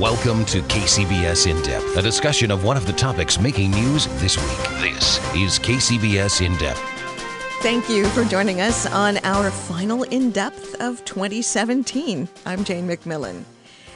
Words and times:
Welcome 0.00 0.46
to 0.46 0.62
KCBS 0.62 1.46
In 1.46 1.60
Depth, 1.60 1.98
a 1.98 2.00
discussion 2.00 2.50
of 2.50 2.64
one 2.64 2.78
of 2.78 2.86
the 2.86 2.92
topics 2.94 3.38
making 3.38 3.72
news 3.72 4.06
this 4.18 4.38
week. 4.38 4.80
This 4.80 5.18
is 5.34 5.58
KCBS 5.58 6.40
In 6.40 6.56
Depth. 6.56 6.80
Thank 7.60 7.86
you 7.90 8.06
for 8.08 8.24
joining 8.24 8.62
us 8.62 8.86
on 8.86 9.18
our 9.24 9.50
final 9.50 10.04
in 10.04 10.30
depth 10.30 10.74
of 10.80 11.04
2017. 11.04 12.26
I'm 12.46 12.64
Jane 12.64 12.88
McMillan. 12.88 13.42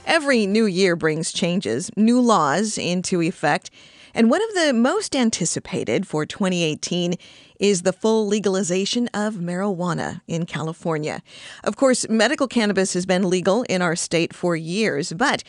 Every 0.05 0.47
new 0.47 0.67
year 0.67 0.95
brings 0.95 1.33
changes, 1.33 1.91
new 1.97 2.21
laws 2.21 2.77
into 2.77 3.23
effect, 3.23 3.71
and 4.13 4.29
one 4.29 4.43
of 4.43 4.55
the 4.55 4.75
most 4.75 5.17
anticipated 5.17 6.07
for 6.07 6.27
2018 6.27 7.15
is 7.59 7.81
the 7.81 7.95
full 7.95 8.27
legalization 8.27 9.09
of 9.15 9.37
marijuana 9.37 10.21
in 10.29 10.45
California. 10.45 11.23
Of 11.65 11.77
course, 11.77 12.07
medical 12.11 12.47
cannabis 12.47 12.93
has 12.93 13.07
been 13.07 13.31
legal 13.31 13.63
in 13.71 13.81
our 13.81 13.97
state 13.97 14.35
for 14.35 14.55
years, 14.55 15.15
but 15.15 15.43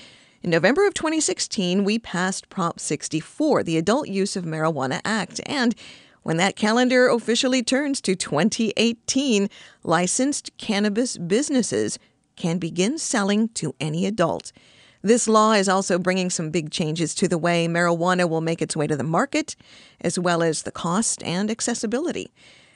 in 0.46 0.52
November 0.52 0.86
of 0.86 0.94
2016, 0.94 1.84
we 1.84 1.98
passed 1.98 2.50
Prop 2.50 2.80
64, 2.80 3.64
the 3.64 3.80
Adult 3.80 4.08
Use 4.08 4.36
of 4.36 4.46
Marijuana 4.46 5.02
Act, 5.04 5.42
and 5.48 5.74
when 6.22 6.38
that 6.38 6.56
calendar 6.56 7.08
officially 7.08 7.64
turns 7.64 8.00
to 8.02 8.16
2018, 8.16 9.50
licensed 9.82 10.56
cannabis 10.60 11.18
businesses 11.18 11.98
can 12.36 12.60
begin 12.60 13.00
selling 13.00 13.50
to 13.56 13.74
any 13.80 14.06
adult. 14.06 14.52
This 15.02 15.28
law 15.28 15.54
is 15.54 15.68
also 15.68 15.98
bringing 15.98 16.30
some 16.30 16.52
big 16.52 16.70
changes 16.70 17.16
to 17.16 17.28
the 17.28 17.40
way 17.40 17.68
marijuana 17.68 18.30
will 18.30 18.40
make 18.40 18.62
its 18.62 18.76
way 18.76 18.86
to 18.86 18.96
the 18.96 19.04
market, 19.04 19.56
as 20.00 20.20
well 20.20 20.44
as 20.44 20.62
the 20.62 20.72
cost 20.72 21.24
and 21.24 21.50
accessibility. 21.50 22.32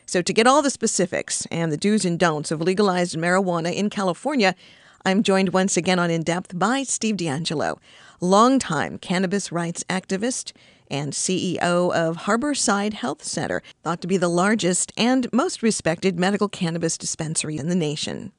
So, 0.08 0.24
to 0.24 0.34
get 0.34 0.48
all 0.48 0.64
the 0.64 0.72
specifics 0.72 1.46
and 1.52 1.72
the 1.72 1.78
do's 1.78 2.04
and 2.04 2.18
don'ts 2.18 2.50
of 2.50 2.62
legalized 2.62 3.16
marijuana 3.16 3.72
in 3.72 3.92
California, 3.92 4.56
I'm 5.06 5.24
joined 5.24 5.54
once 5.54 5.78
again 5.78 5.98
on 5.98 6.12
In 6.12 6.24
Depth 6.24 6.58
by 6.60 6.84
Steve 6.84 7.16
DeAngelo, 7.16 7.78
longtime 8.20 8.98
cannabis 8.98 9.50
rights 9.50 9.84
activist 9.90 10.52
and 10.92 11.14
CEO 11.14 11.94
of 11.94 12.18
Harborside 12.18 12.94
Health 12.94 13.24
Center, 13.24 13.62
thought 13.82 14.02
to 14.02 14.08
be 14.08 14.18
the 14.18 14.28
largest 14.28 14.92
and 14.98 15.32
most 15.32 15.64
respected 15.64 16.20
medical 16.20 16.50
cannabis 16.50 16.98
dispensary 16.98 17.58
in 17.58 17.70
the 17.70 17.76
nation. 17.76 18.34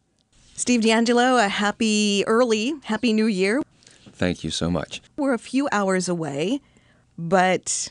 Steve 0.54 0.82
DeAngelo, 0.82 1.42
a 1.42 1.48
happy 1.48 2.24
early, 2.26 2.74
happy 2.84 3.14
new 3.14 3.26
year. 3.26 3.62
Thank 4.12 4.44
you 4.44 4.50
so 4.50 4.70
much. 4.70 5.00
We're 5.16 5.32
a 5.32 5.38
few 5.38 5.66
hours 5.72 6.10
away, 6.10 6.60
but 7.16 7.90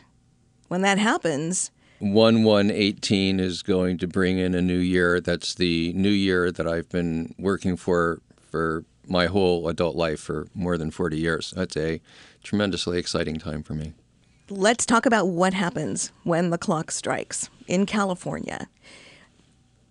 when 0.67 0.81
that 0.83 0.99
happens, 0.99 1.71
1118 1.99 3.39
is 3.39 3.63
going 3.63 3.97
to 3.97 4.07
bring 4.07 4.37
in 4.37 4.53
a 4.53 4.61
new 4.61 4.77
year. 4.77 5.19
That's 5.19 5.55
the 5.55 5.91
new 5.93 6.09
year 6.11 6.51
that 6.51 6.67
I've 6.67 6.87
been 6.89 7.33
working 7.39 7.75
for 7.75 8.21
for 8.49 8.83
my 9.07 9.25
whole 9.25 9.67
adult 9.67 9.95
life 9.95 10.19
for 10.19 10.47
more 10.53 10.77
than 10.77 10.91
40 10.91 11.17
years. 11.17 11.51
That's 11.55 11.75
a 11.77 12.01
tremendously 12.43 12.99
exciting 12.99 13.37
time 13.37 13.63
for 13.63 13.73
me. 13.73 13.93
Let's 14.49 14.85
talk 14.85 15.05
about 15.05 15.27
what 15.27 15.53
happens 15.53 16.11
when 16.23 16.49
the 16.49 16.57
clock 16.57 16.91
strikes 16.91 17.49
in 17.67 17.85
California. 17.85 18.67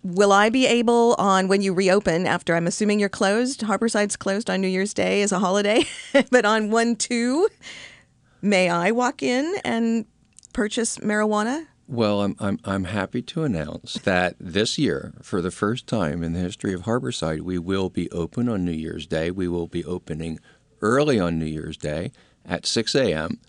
Will 0.02 0.32
I 0.32 0.48
be 0.48 0.66
able 0.66 1.14
on 1.18 1.48
when 1.48 1.60
you 1.60 1.74
reopen 1.74 2.26
after 2.26 2.54
I'm 2.54 2.66
assuming 2.66 3.00
you're 3.00 3.08
closed? 3.08 3.62
Harborside's 3.62 4.16
closed 4.16 4.48
on 4.48 4.60
New 4.60 4.68
Year's 4.68 4.94
Day 4.94 5.22
as 5.22 5.32
a 5.32 5.38
holiday, 5.38 5.84
but 6.30 6.44
on 6.44 6.70
1 6.70 6.96
2, 6.96 7.48
may 8.42 8.68
I 8.68 8.90
walk 8.92 9.22
in 9.22 9.56
and 9.64 10.06
purchase 10.52 10.98
marijuana? 10.98 11.66
Well, 11.90 12.20
I'm, 12.20 12.36
I'm, 12.38 12.60
I'm 12.66 12.84
happy 12.84 13.22
to 13.22 13.44
announce 13.44 13.94
that 13.94 14.36
this 14.38 14.76
year, 14.76 15.14
for 15.22 15.40
the 15.40 15.50
first 15.50 15.86
time 15.86 16.22
in 16.22 16.34
the 16.34 16.40
history 16.40 16.74
of 16.74 16.82
Harborside, 16.82 17.40
we 17.40 17.58
will 17.58 17.88
be 17.88 18.10
open 18.10 18.46
on 18.46 18.66
New 18.66 18.72
Year's 18.72 19.06
Day. 19.06 19.30
We 19.30 19.48
will 19.48 19.66
be 19.66 19.86
opening 19.86 20.38
early 20.82 21.18
on 21.18 21.38
New 21.38 21.46
Year's 21.46 21.78
Day 21.78 22.12
at 22.44 22.66
6 22.66 22.94
a.m. 22.94 23.40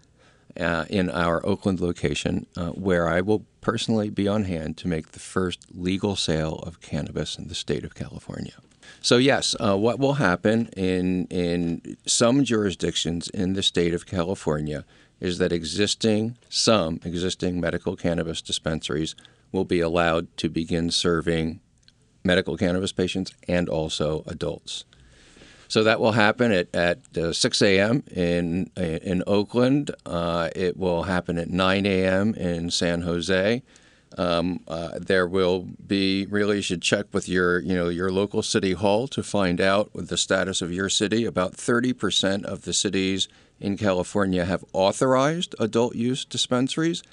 Uh, 0.57 0.85
in 0.89 1.09
our 1.09 1.45
Oakland 1.45 1.81
location, 1.81 2.47
uh, 2.55 2.69
where 2.69 3.09
I 3.09 3.19
will 3.19 3.45
personally 3.59 4.09
be 4.09 4.25
on 4.25 4.45
hand 4.45 4.77
to 4.77 4.87
make 4.87 5.11
the 5.11 5.19
first 5.19 5.59
legal 5.73 6.15
sale 6.15 6.59
of 6.59 6.79
cannabis 6.79 7.37
in 7.37 7.49
the 7.49 7.55
state 7.55 7.83
of 7.83 7.93
California. 7.93 8.53
So 9.01 9.17
yes, 9.17 9.53
uh, 9.59 9.77
what 9.77 9.99
will 9.99 10.13
happen 10.13 10.69
in 10.77 11.25
in 11.27 11.97
some 12.05 12.45
jurisdictions 12.45 13.27
in 13.29 13.53
the 13.53 13.63
state 13.63 13.93
of 13.93 14.05
California 14.05 14.85
is 15.19 15.37
that 15.37 15.51
existing 15.51 16.37
some 16.49 16.99
existing 17.03 17.59
medical 17.59 17.95
cannabis 17.95 18.41
dispensaries 18.41 19.15
will 19.51 19.65
be 19.65 19.79
allowed 19.79 20.35
to 20.37 20.49
begin 20.49 20.91
serving 20.91 21.59
medical 22.23 22.57
cannabis 22.57 22.91
patients 22.91 23.33
and 23.47 23.67
also 23.67 24.23
adults. 24.27 24.85
So 25.67 25.83
that 25.83 25.99
will 25.99 26.13
happen 26.13 26.51
at, 26.51 26.73
at 26.73 27.17
uh, 27.17 27.31
6 27.31 27.61
a.m. 27.61 28.03
in 28.11 28.71
in 28.75 29.23
Oakland. 29.27 29.91
Uh, 30.05 30.49
it 30.55 30.77
will 30.77 31.03
happen 31.03 31.37
at 31.37 31.49
9 31.49 31.85
a.m. 31.85 32.33
in 32.33 32.71
San 32.71 33.01
Jose. 33.01 33.61
Um, 34.17 34.61
uh, 34.67 34.97
there 34.99 35.27
will 35.27 35.67
be 35.85 36.25
really 36.25 36.57
you 36.57 36.61
should 36.63 36.81
check 36.81 37.05
with 37.13 37.29
your 37.29 37.59
you 37.59 37.75
know 37.75 37.89
your 37.89 38.11
local 38.11 38.41
city 38.41 38.73
hall 38.73 39.07
to 39.09 39.21
find 39.21 39.61
out 39.61 39.91
the 39.93 40.17
status 40.17 40.63
of 40.63 40.73
your 40.73 40.89
city. 40.89 41.23
About 41.25 41.53
30 41.53 41.93
percent 41.93 42.45
of 42.45 42.63
the 42.63 42.73
cities 42.73 43.27
in 43.59 43.77
California 43.77 44.45
have 44.45 44.63
authorized 44.73 45.55
adult 45.59 45.95
use 45.95 46.25
dispensaries, 46.25 47.03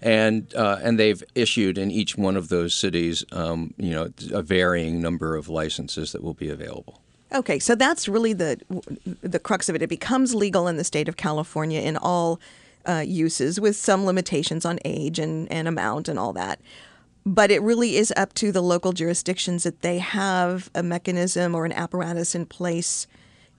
and 0.00 0.54
uh, 0.54 0.78
and 0.82 0.98
they've 0.98 1.22
issued 1.34 1.78
in 1.78 1.90
each 1.90 2.16
one 2.16 2.36
of 2.36 2.48
those 2.48 2.74
cities, 2.74 3.24
um, 3.32 3.74
you 3.76 3.90
know, 3.90 4.10
a 4.32 4.42
varying 4.42 5.00
number 5.00 5.36
of 5.36 5.48
licenses 5.48 6.12
that 6.12 6.22
will 6.22 6.34
be 6.34 6.48
available. 6.48 7.00
Okay, 7.32 7.58
so 7.58 7.74
that's 7.74 8.08
really 8.08 8.32
the 8.32 8.60
the 9.22 9.38
crux 9.38 9.68
of 9.68 9.74
it. 9.74 9.82
It 9.82 9.88
becomes 9.88 10.34
legal 10.34 10.68
in 10.68 10.76
the 10.76 10.84
state 10.84 11.08
of 11.08 11.16
California 11.16 11.80
in 11.80 11.96
all 11.96 12.40
uh, 12.86 13.04
uses, 13.06 13.60
with 13.60 13.76
some 13.76 14.04
limitations 14.04 14.64
on 14.64 14.78
age 14.84 15.18
and, 15.18 15.50
and 15.50 15.66
amount 15.66 16.08
and 16.08 16.18
all 16.18 16.32
that. 16.34 16.60
But 17.26 17.50
it 17.50 17.62
really 17.62 17.96
is 17.96 18.12
up 18.16 18.34
to 18.34 18.52
the 18.52 18.62
local 18.62 18.92
jurisdictions 18.92 19.62
that 19.64 19.80
they 19.80 19.98
have 19.98 20.70
a 20.74 20.82
mechanism 20.82 21.54
or 21.54 21.64
an 21.64 21.72
apparatus 21.72 22.34
in 22.34 22.44
place 22.44 23.06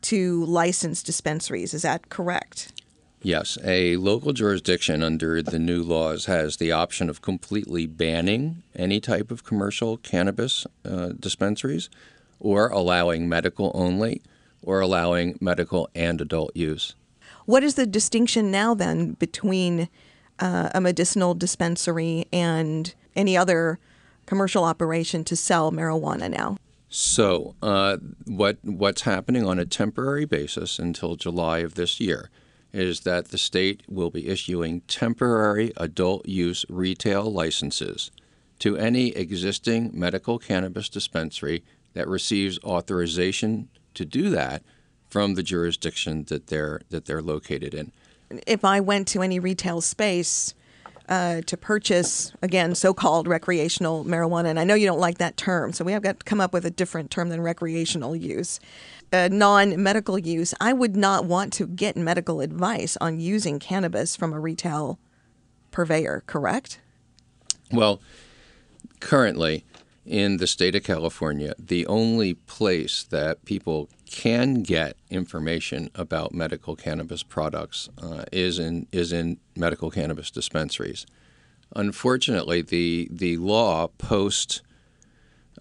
to 0.05 0.45
license 0.45 1.01
dispensaries. 1.01 1.73
Is 1.73 1.81
that 1.81 2.09
correct? 2.09 2.71
Yes, 3.21 3.57
a 3.63 3.97
local 3.97 4.33
jurisdiction 4.33 5.01
under 5.01 5.41
the 5.41 5.57
new 5.57 5.81
laws 5.81 6.25
has 6.25 6.57
the 6.57 6.71
option 6.71 7.09
of 7.09 7.23
completely 7.23 7.88
banning 7.88 8.61
any 8.75 8.99
type 8.99 9.31
of 9.31 9.43
commercial 9.43 9.97
cannabis 9.97 10.67
uh, 10.88 11.09
dispensaries 11.19 11.89
or 12.39 12.67
allowing 12.67 13.27
medical 13.27 13.71
only 13.73 14.21
or 14.61 14.79
allowing 14.79 15.39
medical 15.41 15.89
and 15.95 16.22
adult 16.22 16.55
use. 16.55 16.93
What 17.45 17.63
is 17.63 17.73
the 17.73 17.87
distinction 17.87 18.51
now 18.51 18.75
then 18.75 19.13
between 19.13 19.89
uh, 20.37 20.69
a 20.75 20.81
medicinal 20.81 21.33
dispensary 21.33 22.27
and 22.31 22.93
any 23.16 23.35
other 23.35 23.79
commercial 24.27 24.63
operation 24.63 25.23
to 25.23 25.35
sell 25.35 25.72
marijuana 25.72 26.29
now? 26.29 26.57
So, 26.90 27.56
uh, 27.62 27.97
what 28.25 28.57
what's 28.62 29.01
happening 29.01 29.46
on 29.46 29.59
a 29.59 29.66
temporary 29.66 30.25
basis 30.25 30.79
until 30.79 31.16
July 31.16 31.59
of 31.59 31.75
this 31.75 31.99
year 31.99 32.29
is 32.72 33.02
that 33.02 33.29
the 33.29 33.37
state 33.37 33.84
will 33.87 34.09
be 34.09 34.28
issuing 34.28 34.82
temporary 34.82 35.72
adult 35.78 36.28
use 36.28 36.66
retail 36.70 37.32
licenses 37.32 38.11
to 38.59 38.78
any 38.78 39.09
existing 39.09 39.91
medical 39.93 40.37
cannabis 40.37 40.90
dispensary 40.90 41.64
that 41.93 42.08
receives 42.08 42.59
authorization 42.64 43.70
to 43.93 44.05
do 44.05 44.29
that 44.29 44.61
from 45.09 45.35
the 45.35 45.43
jurisdiction 45.43 46.26
that 46.26 46.47
they're 46.47 46.82
that 46.90 47.05
they're 47.05 47.22
located 47.22 47.73
in. 47.73 47.91
If 48.46 48.66
I 48.66 48.79
went 48.79 49.08
to 49.09 49.22
any 49.22 49.40
retail 49.40 49.82
space 49.82 50.53
uh, 51.09 51.41
to 51.41 51.57
purchase, 51.57 52.31
again, 52.41 52.75
so 52.75 52.93
called 52.93 53.28
recreational 53.28 54.03
marijuana. 54.05 54.46
And 54.46 54.59
I 54.59 54.63
know 54.63 54.75
you 54.75 54.85
don't 54.85 54.99
like 54.99 55.17
that 55.19 55.37
term, 55.37 55.73
so 55.73 55.84
we 55.84 55.91
have 55.91 56.03
got 56.03 56.19
to 56.19 56.23
come 56.25 56.41
up 56.41 56.53
with 56.53 56.66
a 56.66 56.72
different 56.72 57.11
term 57.11 57.29
than 57.29 57.41
recreational 57.41 58.16
use. 58.16 58.59
Uh, 59.13 59.29
non 59.31 59.81
medical 59.81 60.17
use, 60.17 60.53
I 60.59 60.73
would 60.73 60.96
not 60.96 61.25
want 61.25 61.53
to 61.53 61.67
get 61.67 61.96
medical 61.96 62.41
advice 62.41 62.97
on 62.99 63.19
using 63.19 63.59
cannabis 63.59 64.16
from 64.16 64.34
a 64.34 64.40
retail 64.40 64.99
purveyor, 65.72 66.23
correct? 66.25 66.79
Well, 67.72 68.01
currently 68.99 69.63
in 70.05 70.37
the 70.37 70.47
state 70.47 70.75
of 70.75 70.84
California, 70.84 71.53
the 71.58 71.85
only 71.87 72.35
place 72.35 73.03
that 73.03 73.43
people 73.46 73.90
can 74.05 74.63
get 74.63 74.97
information 75.09 75.90
about 75.96 76.34
medical 76.34 76.75
cannabis 76.75 77.23
products 77.23 77.90
uh, 78.02 78.23
is 78.31 78.59
in 78.59 78.87
is 78.91 79.11
in 79.11 79.37
medical 79.55 79.90
cannabis 79.90 80.31
dispensaries. 80.31 81.05
Unfortunately, 81.75 82.61
the 82.61 83.07
the 83.11 83.37
law 83.37 83.87
post 83.97 84.61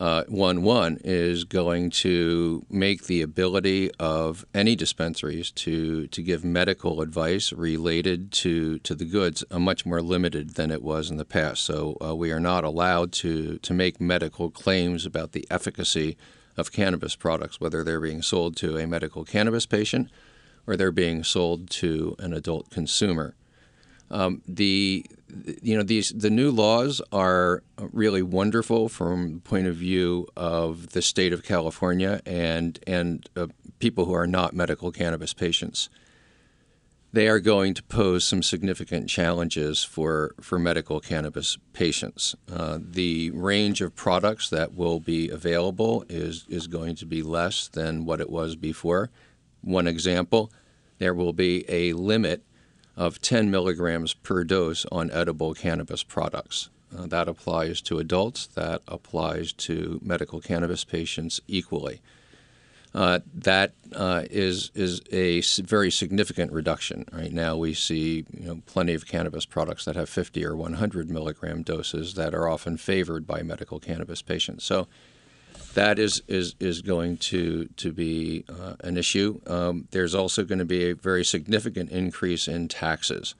uh, 0.00 0.24
one 0.26 0.62
one 0.62 0.98
is 1.04 1.44
going 1.44 1.88
to 1.88 2.64
make 2.68 3.04
the 3.04 3.22
ability 3.22 3.90
of 4.00 4.44
any 4.52 4.74
dispensaries 4.74 5.50
to 5.52 6.08
to 6.08 6.22
give 6.22 6.44
medical 6.44 7.00
advice 7.00 7.52
related 7.52 8.32
to 8.32 8.78
to 8.80 8.94
the 8.94 9.04
goods 9.04 9.44
a 9.50 9.60
much 9.60 9.86
more 9.86 10.02
limited 10.02 10.50
than 10.54 10.70
it 10.70 10.82
was 10.82 11.10
in 11.10 11.16
the 11.16 11.24
past. 11.24 11.62
So 11.62 11.96
uh, 12.04 12.14
we 12.14 12.32
are 12.32 12.40
not 12.40 12.64
allowed 12.64 13.12
to 13.12 13.58
to 13.58 13.72
make 13.72 14.00
medical 14.00 14.50
claims 14.50 15.06
about 15.06 15.32
the 15.32 15.46
efficacy 15.50 16.16
of 16.56 16.72
cannabis 16.72 17.16
products, 17.16 17.60
whether 17.60 17.82
they're 17.82 18.00
being 18.00 18.22
sold 18.22 18.56
to 18.56 18.76
a 18.78 18.86
medical 18.86 19.24
cannabis 19.24 19.66
patient 19.66 20.10
or 20.66 20.76
they're 20.76 20.92
being 20.92 21.22
sold 21.24 21.68
to 21.70 22.16
an 22.18 22.32
adult 22.32 22.70
consumer. 22.70 23.34
Um, 24.10 24.42
the 24.46 25.04
you 25.62 25.76
know 25.76 25.82
these 25.82 26.10
the 26.10 26.30
new 26.30 26.50
laws 26.50 27.00
are 27.10 27.62
really 27.78 28.22
wonderful 28.22 28.88
from 28.88 29.34
the 29.34 29.40
point 29.40 29.66
of 29.66 29.74
view 29.74 30.28
of 30.36 30.90
the 30.90 31.02
state 31.02 31.32
of 31.32 31.42
California 31.42 32.20
and 32.24 32.78
and 32.86 33.28
uh, 33.34 33.46
people 33.78 34.04
who 34.04 34.14
are 34.14 34.26
not 34.26 34.54
medical 34.54 34.92
cannabis 34.92 35.32
patients. 35.32 35.88
They 37.14 37.28
are 37.28 37.38
going 37.38 37.74
to 37.74 37.82
pose 37.84 38.24
some 38.24 38.42
significant 38.42 39.08
challenges 39.08 39.84
for, 39.84 40.34
for 40.40 40.58
medical 40.58 40.98
cannabis 40.98 41.56
patients. 41.72 42.34
Uh, 42.52 42.80
the 42.82 43.30
range 43.30 43.80
of 43.80 43.94
products 43.94 44.50
that 44.50 44.74
will 44.74 44.98
be 44.98 45.30
available 45.30 46.04
is, 46.08 46.44
is 46.48 46.66
going 46.66 46.96
to 46.96 47.06
be 47.06 47.22
less 47.22 47.68
than 47.68 48.04
what 48.04 48.20
it 48.20 48.28
was 48.28 48.56
before. 48.56 49.10
One 49.60 49.86
example 49.86 50.50
there 50.98 51.14
will 51.14 51.32
be 51.32 51.64
a 51.68 51.92
limit 51.92 52.42
of 52.96 53.20
10 53.20 53.48
milligrams 53.48 54.12
per 54.12 54.42
dose 54.42 54.84
on 54.90 55.08
edible 55.12 55.54
cannabis 55.54 56.02
products. 56.02 56.68
Uh, 56.92 57.06
that 57.06 57.28
applies 57.28 57.80
to 57.82 58.00
adults, 58.00 58.48
that 58.48 58.82
applies 58.88 59.52
to 59.52 60.00
medical 60.02 60.40
cannabis 60.40 60.82
patients 60.82 61.40
equally. 61.46 62.02
Uh, 62.94 63.18
that 63.34 63.72
uh, 63.96 64.22
is 64.30 64.70
is 64.74 65.02
a 65.10 65.40
very 65.62 65.90
significant 65.90 66.52
reduction. 66.52 67.04
Right 67.12 67.32
now, 67.32 67.56
we 67.56 67.74
see 67.74 68.24
you 68.32 68.46
know, 68.46 68.62
plenty 68.66 68.94
of 68.94 69.06
cannabis 69.06 69.44
products 69.44 69.84
that 69.86 69.96
have 69.96 70.08
50 70.08 70.44
or 70.44 70.54
100 70.54 71.10
milligram 71.10 71.62
doses 71.62 72.14
that 72.14 72.34
are 72.34 72.48
often 72.48 72.76
favored 72.76 73.26
by 73.26 73.42
medical 73.42 73.80
cannabis 73.80 74.22
patients. 74.22 74.64
So 74.64 74.86
that 75.74 75.98
is 75.98 76.22
is 76.28 76.54
is 76.60 76.82
going 76.82 77.16
to 77.16 77.66
to 77.76 77.92
be 77.92 78.44
uh, 78.48 78.74
an 78.80 78.96
issue. 78.96 79.40
Um, 79.48 79.88
there's 79.90 80.14
also 80.14 80.44
going 80.44 80.60
to 80.60 80.64
be 80.64 80.90
a 80.90 80.94
very 80.94 81.24
significant 81.24 81.90
increase 81.90 82.46
in 82.46 82.68
taxes. 82.68 83.34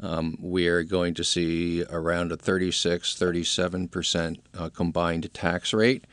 Um, 0.00 0.38
we 0.40 0.68
are 0.68 0.82
going 0.82 1.14
to 1.14 1.24
see 1.24 1.82
around 1.84 2.32
a 2.32 2.36
36, 2.36 3.14
37 3.14 3.88
percent 3.88 4.38
uh, 4.58 4.70
combined 4.70 5.32
tax 5.34 5.74
rate 5.74 6.06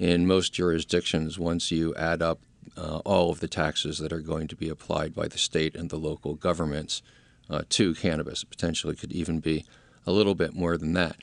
in 0.00 0.26
most 0.26 0.54
jurisdictions. 0.54 1.38
Once 1.38 1.70
you 1.70 1.94
add 1.94 2.22
up 2.22 2.40
uh, 2.74 3.00
all 3.04 3.30
of 3.30 3.40
the 3.40 3.48
taxes 3.48 3.98
that 3.98 4.12
are 4.12 4.20
going 4.20 4.48
to 4.48 4.56
be 4.56 4.70
applied 4.70 5.14
by 5.14 5.28
the 5.28 5.36
state 5.36 5.76
and 5.76 5.90
the 5.90 5.98
local 5.98 6.34
governments 6.34 7.02
uh, 7.50 7.62
to 7.68 7.94
cannabis, 7.94 8.42
potentially 8.42 8.96
could 8.96 9.12
even 9.12 9.40
be 9.40 9.64
a 10.06 10.10
little 10.10 10.34
bit 10.34 10.54
more 10.54 10.78
than 10.78 10.94
that. 10.94 11.16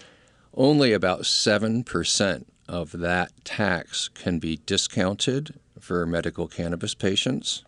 Only 0.54 0.94
about 0.94 1.26
seven 1.26 1.84
percent 1.84 2.48
of 2.70 2.92
that 2.92 3.32
tax 3.44 4.10
can 4.10 4.38
be 4.38 4.60
discounted 4.68 5.60
for 5.80 6.06
medical 6.06 6.48
cannabis 6.48 6.94
patients. 6.94 7.64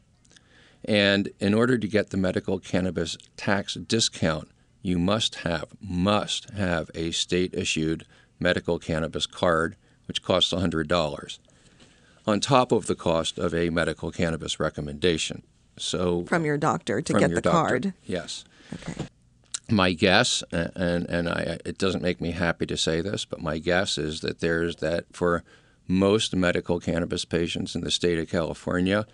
And 0.85 1.29
in 1.39 1.55
order 1.55 1.77
to 1.79 1.87
get 1.87 2.11
the 2.11 2.17
medical 2.17 2.59
cannabis 2.59 3.17
tax 3.35 3.73
discount, 3.73 4.49
you 4.83 4.99
must 4.99 5.35
have 5.35 5.65
must 5.81 6.51
have 6.51 6.91
a 6.93 7.11
state 7.11 7.53
issued 7.55 8.05
medical 8.39 8.77
cannabis 8.77 9.25
card 9.25 9.75
which 10.09 10.21
costs 10.21 10.51
$100 10.51 11.39
on 12.27 12.39
top 12.41 12.73
of 12.73 12.87
the 12.87 12.95
cost 12.95 13.39
of 13.39 13.53
a 13.53 13.69
medical 13.69 14.11
cannabis 14.11 14.59
recommendation. 14.59 15.43
So 15.77 16.25
from 16.25 16.43
your 16.43 16.57
doctor 16.57 17.01
to 17.01 17.13
get 17.13 17.33
the 17.33 17.39
doctor, 17.39 17.51
card. 17.51 17.93
Yes. 18.05 18.43
Okay 18.73 19.07
my 19.71 19.93
guess, 19.93 20.43
and 20.51 21.05
and 21.09 21.29
I, 21.29 21.59
it 21.65 21.77
doesn't 21.77 22.01
make 22.01 22.21
me 22.21 22.31
happy 22.31 22.65
to 22.65 22.77
say 22.77 23.01
this, 23.01 23.25
but 23.25 23.41
my 23.41 23.57
guess 23.57 23.97
is 23.97 24.21
that 24.21 24.39
there's 24.39 24.77
that 24.77 25.05
for 25.11 25.43
most 25.87 26.35
medical 26.35 26.79
cannabis 26.79 27.25
patients 27.25 27.75
in 27.75 27.81
the 27.81 27.91
state 27.91 28.19
of 28.19 28.29
California, 28.29 29.05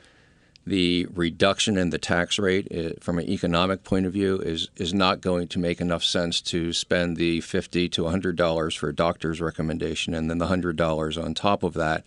the 0.67 1.07
reduction 1.13 1.77
in 1.77 1.91
the 1.91 1.97
tax 1.97 2.39
rate 2.39 2.67
eh, 2.71 2.94
from 3.00 3.19
an 3.19 3.29
economic 3.29 3.83
point 3.83 4.06
of 4.06 4.13
view 4.13 4.39
is 4.39 4.69
is 4.77 4.94
not 4.94 5.21
going 5.21 5.47
to 5.47 5.59
make 5.59 5.79
enough 5.79 6.03
sense 6.03 6.41
to 6.41 6.73
spend 6.73 7.17
the 7.17 7.41
fifty 7.41 7.88
to 7.89 8.07
hundred 8.07 8.35
dollars 8.35 8.75
for 8.75 8.89
a 8.89 8.95
doctor's 8.95 9.41
recommendation 9.41 10.13
and 10.13 10.29
then 10.29 10.38
the 10.38 10.47
hundred 10.47 10.75
dollars 10.75 11.17
on 11.17 11.33
top 11.33 11.63
of 11.63 11.73
that 11.73 12.03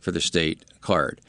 for 0.00 0.10
the 0.10 0.20
state 0.20 0.64
card 0.80 1.20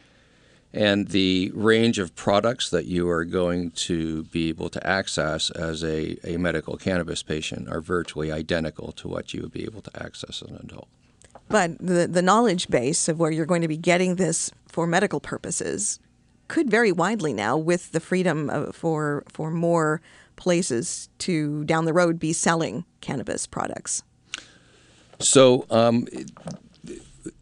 and 0.75 1.07
the 1.07 1.49
range 1.53 1.99
of 1.99 2.13
products 2.15 2.69
that 2.69 2.85
you 2.85 3.07
are 3.09 3.23
going 3.23 3.71
to 3.71 4.23
be 4.25 4.49
able 4.49 4.67
to 4.67 4.85
access 4.85 5.49
as 5.51 5.81
a, 5.85 6.17
a 6.25 6.35
medical 6.35 6.75
cannabis 6.75 7.23
patient 7.23 7.69
are 7.69 7.79
virtually 7.79 8.29
identical 8.29 8.91
to 8.91 9.07
what 9.07 9.33
you 9.33 9.41
would 9.41 9.53
be 9.53 9.63
able 9.63 9.81
to 9.81 10.03
access 10.03 10.41
as 10.41 10.49
an 10.49 10.57
adult. 10.57 10.89
But 11.47 11.77
the, 11.79 12.07
the 12.07 12.21
knowledge 12.21 12.67
base 12.67 13.07
of 13.07 13.17
where 13.17 13.31
you're 13.31 13.45
going 13.45 13.61
to 13.61 13.69
be 13.69 13.77
getting 13.77 14.15
this 14.15 14.51
for 14.67 14.85
medical 14.85 15.21
purposes 15.21 15.99
could 16.47 16.69
vary 16.69 16.91
widely 16.91 17.33
now 17.33 17.57
with 17.57 17.91
the 17.91 17.99
freedom 17.99 18.49
of, 18.49 18.75
for, 18.75 19.23
for 19.31 19.51
more 19.51 20.01
places 20.35 21.09
to 21.19 21.63
down 21.65 21.85
the 21.85 21.93
road 21.93 22.19
be 22.19 22.33
selling 22.33 22.85
cannabis 23.01 23.47
products. 23.47 24.03
So 25.19 25.65
um, 25.69 26.07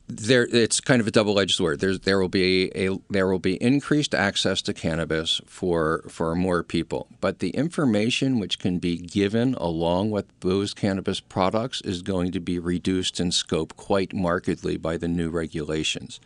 there 0.08 0.48
it's 0.52 0.80
kind 0.80 1.02
of 1.02 1.08
a 1.08 1.12
double-edged 1.12 1.56
sword. 1.56 1.80
There's 1.80 2.02
there 2.02 2.20
will 2.20 2.30
be 2.30 2.72
a 2.76 2.98
there 3.10 3.28
will 3.28 3.40
be 3.40 3.62
increased 3.62 4.14
access 4.14 4.62
to 4.64 4.74
cannabis 4.74 5.42
for 5.46 6.04
for 6.08 6.36
more 6.36 6.64
people, 6.64 7.08
but 7.20 7.40
the 7.40 7.50
information 7.52 8.40
which 8.40 8.60
can 8.60 8.80
be 8.80 8.98
given 8.98 9.56
along 9.56 10.12
with 10.12 10.26
those 10.42 10.74
cannabis 10.74 11.20
products 11.20 11.82
is 11.82 12.02
going 12.02 12.32
to 12.32 12.40
be 12.40 12.60
reduced 12.60 13.20
in 13.20 13.32
scope 13.32 13.76
quite 13.76 14.14
markedly 14.14 14.78
by 14.78 14.98
the 14.98 15.08
new 15.08 15.30
regulations. 15.30 16.20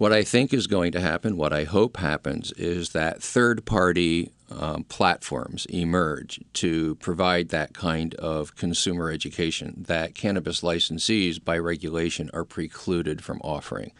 What 0.00 0.14
I 0.14 0.24
think 0.24 0.54
is 0.54 0.66
going 0.66 0.92
to 0.92 1.00
happen, 1.02 1.36
what 1.36 1.52
I 1.52 1.64
hope 1.64 1.98
happens, 1.98 2.52
is 2.52 2.92
that 2.92 3.22
third 3.22 3.66
party 3.66 4.32
um, 4.50 4.84
platforms 4.84 5.66
emerge 5.66 6.40
to 6.54 6.94
provide 6.94 7.50
that 7.50 7.74
kind 7.74 8.14
of 8.14 8.56
consumer 8.56 9.10
education 9.10 9.84
that 9.88 10.14
cannabis 10.14 10.62
licensees, 10.62 11.38
by 11.44 11.58
regulation, 11.58 12.30
are 12.32 12.46
precluded 12.46 13.22
from 13.22 13.42
offering. 13.44 13.92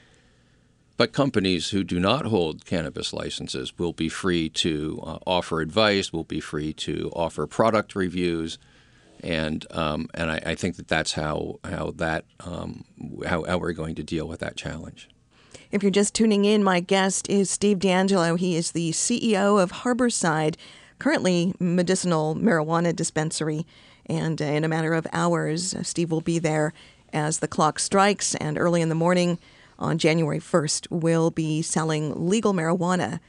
But 0.96 1.12
companies 1.12 1.68
who 1.68 1.84
do 1.84 2.00
not 2.00 2.24
hold 2.24 2.64
cannabis 2.64 3.12
licenses 3.12 3.78
will 3.78 3.92
be 3.92 4.08
free 4.08 4.48
to 4.48 5.02
uh, 5.04 5.18
offer 5.26 5.60
advice, 5.60 6.14
will 6.14 6.24
be 6.24 6.40
free 6.40 6.72
to 6.72 7.12
offer 7.14 7.46
product 7.46 7.94
reviews, 7.94 8.56
and 9.22 9.66
um, 9.70 10.08
and 10.14 10.30
I, 10.30 10.40
I, 10.46 10.54
think 10.54 10.76
that 10.76 10.88
that's 10.88 11.12
how 11.12 11.60
how 11.62 11.92
that 11.96 12.24
um, 12.40 12.84
how, 13.26 13.44
how 13.44 13.58
we're 13.58 13.74
going 13.74 13.96
to 13.96 14.02
deal 14.02 14.26
with 14.26 14.40
that 14.40 14.56
challenge. 14.56 15.10
If 15.70 15.84
you're 15.84 15.92
just 15.92 16.14
tuning 16.14 16.44
in, 16.44 16.64
my 16.64 16.80
guest 16.80 17.30
is 17.30 17.48
Steve 17.48 17.78
DeAngelo. 17.78 18.36
He 18.36 18.56
is 18.56 18.72
the 18.72 18.90
CEO 18.90 19.62
of 19.62 19.70
Harborside, 19.70 20.56
currently 20.98 21.54
medicinal 21.60 22.34
marijuana 22.34 22.94
dispensary. 22.94 23.64
And 24.06 24.42
uh, 24.42 24.46
in 24.46 24.64
a 24.64 24.68
matter 24.68 24.94
of 24.94 25.06
hours, 25.12 25.72
uh, 25.72 25.84
Steve 25.84 26.10
will 26.10 26.22
be 26.22 26.40
there 26.40 26.72
as 27.12 27.38
the 27.38 27.46
clock 27.46 27.78
strikes. 27.78 28.34
And 28.34 28.58
early 28.58 28.82
in 28.82 28.88
the 28.88 28.96
morning 28.96 29.38
on 29.78 29.96
January 29.98 30.40
1st, 30.40 30.90
will 30.90 31.30
be 31.30 31.62
selling 31.62 32.28
legal 32.28 32.52
marijuana 32.52 33.20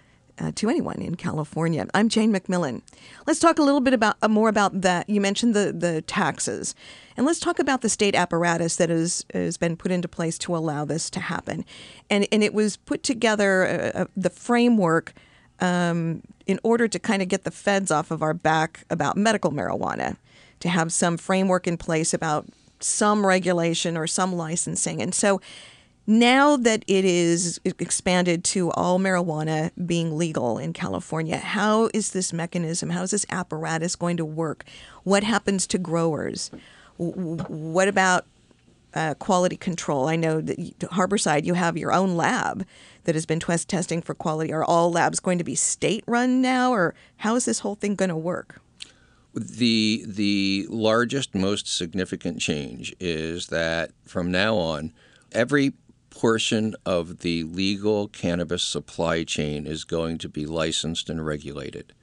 uh, 0.41 0.51
to 0.55 0.69
anyone 0.69 1.01
in 1.01 1.15
California. 1.15 1.85
I'm 1.93 2.09
Jane 2.09 2.33
McMillan. 2.33 2.81
Let's 3.27 3.39
talk 3.39 3.59
a 3.59 3.63
little 3.63 3.79
bit 3.79 3.93
about 3.93 4.17
uh, 4.21 4.27
more 4.27 4.49
about 4.49 4.81
that. 4.81 5.09
You 5.09 5.21
mentioned 5.21 5.53
the 5.53 5.71
the 5.71 6.01
taxes, 6.01 6.73
and 7.15 7.25
let's 7.25 7.39
talk 7.39 7.59
about 7.59 7.81
the 7.81 7.89
state 7.89 8.15
apparatus 8.15 8.77
that 8.77 8.89
has 8.89 9.25
has 9.33 9.57
been 9.57 9.77
put 9.77 9.91
into 9.91 10.07
place 10.07 10.37
to 10.39 10.55
allow 10.55 10.85
this 10.85 11.09
to 11.11 11.19
happen. 11.19 11.63
And 12.09 12.27
and 12.31 12.43
it 12.43 12.53
was 12.53 12.77
put 12.77 13.03
together 13.03 13.67
uh, 13.95 13.99
uh 14.01 14.05
the 14.15 14.29
framework 14.29 15.13
um, 15.59 16.21
in 16.47 16.59
order 16.63 16.87
to 16.87 16.97
kind 16.97 17.21
of 17.21 17.27
get 17.27 17.43
the 17.43 17.51
feds 17.51 17.91
off 17.91 18.09
of 18.09 18.23
our 18.23 18.33
back 18.33 18.83
about 18.89 19.17
medical 19.17 19.51
marijuana, 19.51 20.17
to 20.59 20.69
have 20.69 20.91
some 20.91 21.17
framework 21.17 21.67
in 21.67 21.77
place 21.77 22.13
about 22.13 22.47
some 22.79 23.25
regulation 23.25 23.95
or 23.95 24.07
some 24.07 24.33
licensing, 24.33 25.01
and 25.01 25.13
so 25.13 25.39
now 26.07 26.57
that 26.57 26.83
it 26.87 27.05
is 27.05 27.59
expanded 27.65 28.43
to 28.43 28.71
all 28.71 28.99
marijuana 28.99 29.71
being 29.85 30.17
legal 30.17 30.57
in 30.57 30.73
California, 30.73 31.37
how 31.37 31.89
is 31.93 32.11
this 32.11 32.33
mechanism, 32.33 32.89
how 32.89 33.03
is 33.03 33.11
this 33.11 33.25
apparatus 33.29 33.95
going 33.95 34.17
to 34.17 34.25
work? 34.25 34.65
What 35.03 35.23
happens 35.23 35.67
to 35.67 35.77
growers? 35.77 36.51
What 36.97 37.87
about 37.87 38.25
uh, 38.93 39.13
quality 39.15 39.55
control? 39.55 40.07
I 40.07 40.15
know 40.15 40.41
that 40.41 40.57
Harborside, 40.79 41.45
you 41.45 41.53
have 41.53 41.77
your 41.77 41.93
own 41.93 42.17
lab 42.17 42.65
that 43.03 43.15
has 43.15 43.25
been 43.25 43.39
test 43.39 43.69
testing 43.69 44.01
for 44.01 44.13
quality. 44.13 44.51
Are 44.51 44.63
all 44.63 44.91
labs 44.91 45.19
going 45.19 45.37
to 45.37 45.43
be 45.43 45.55
state 45.55 46.03
run 46.07 46.41
now, 46.41 46.71
or 46.71 46.93
how 47.17 47.35
is 47.35 47.45
this 47.45 47.59
whole 47.59 47.75
thing 47.75 47.95
going 47.95 48.09
to 48.09 48.17
work? 48.17 48.61
The 49.33 50.03
the 50.05 50.67
largest, 50.69 51.33
most 51.33 51.67
significant 51.67 52.41
change 52.41 52.93
is 52.99 53.47
that 53.47 53.91
from 54.03 54.29
now 54.29 54.57
on, 54.57 54.91
every 55.31 55.71
portion 56.11 56.75
of 56.85 57.19
the 57.19 57.43
legal 57.43 58.07
cannabis 58.07 58.61
supply 58.61 59.23
chain 59.23 59.65
is 59.65 59.83
going 59.83 60.19
to 60.19 60.29
be 60.29 60.45
licensed 60.45 61.09
and 61.09 61.25
regulated 61.25 61.93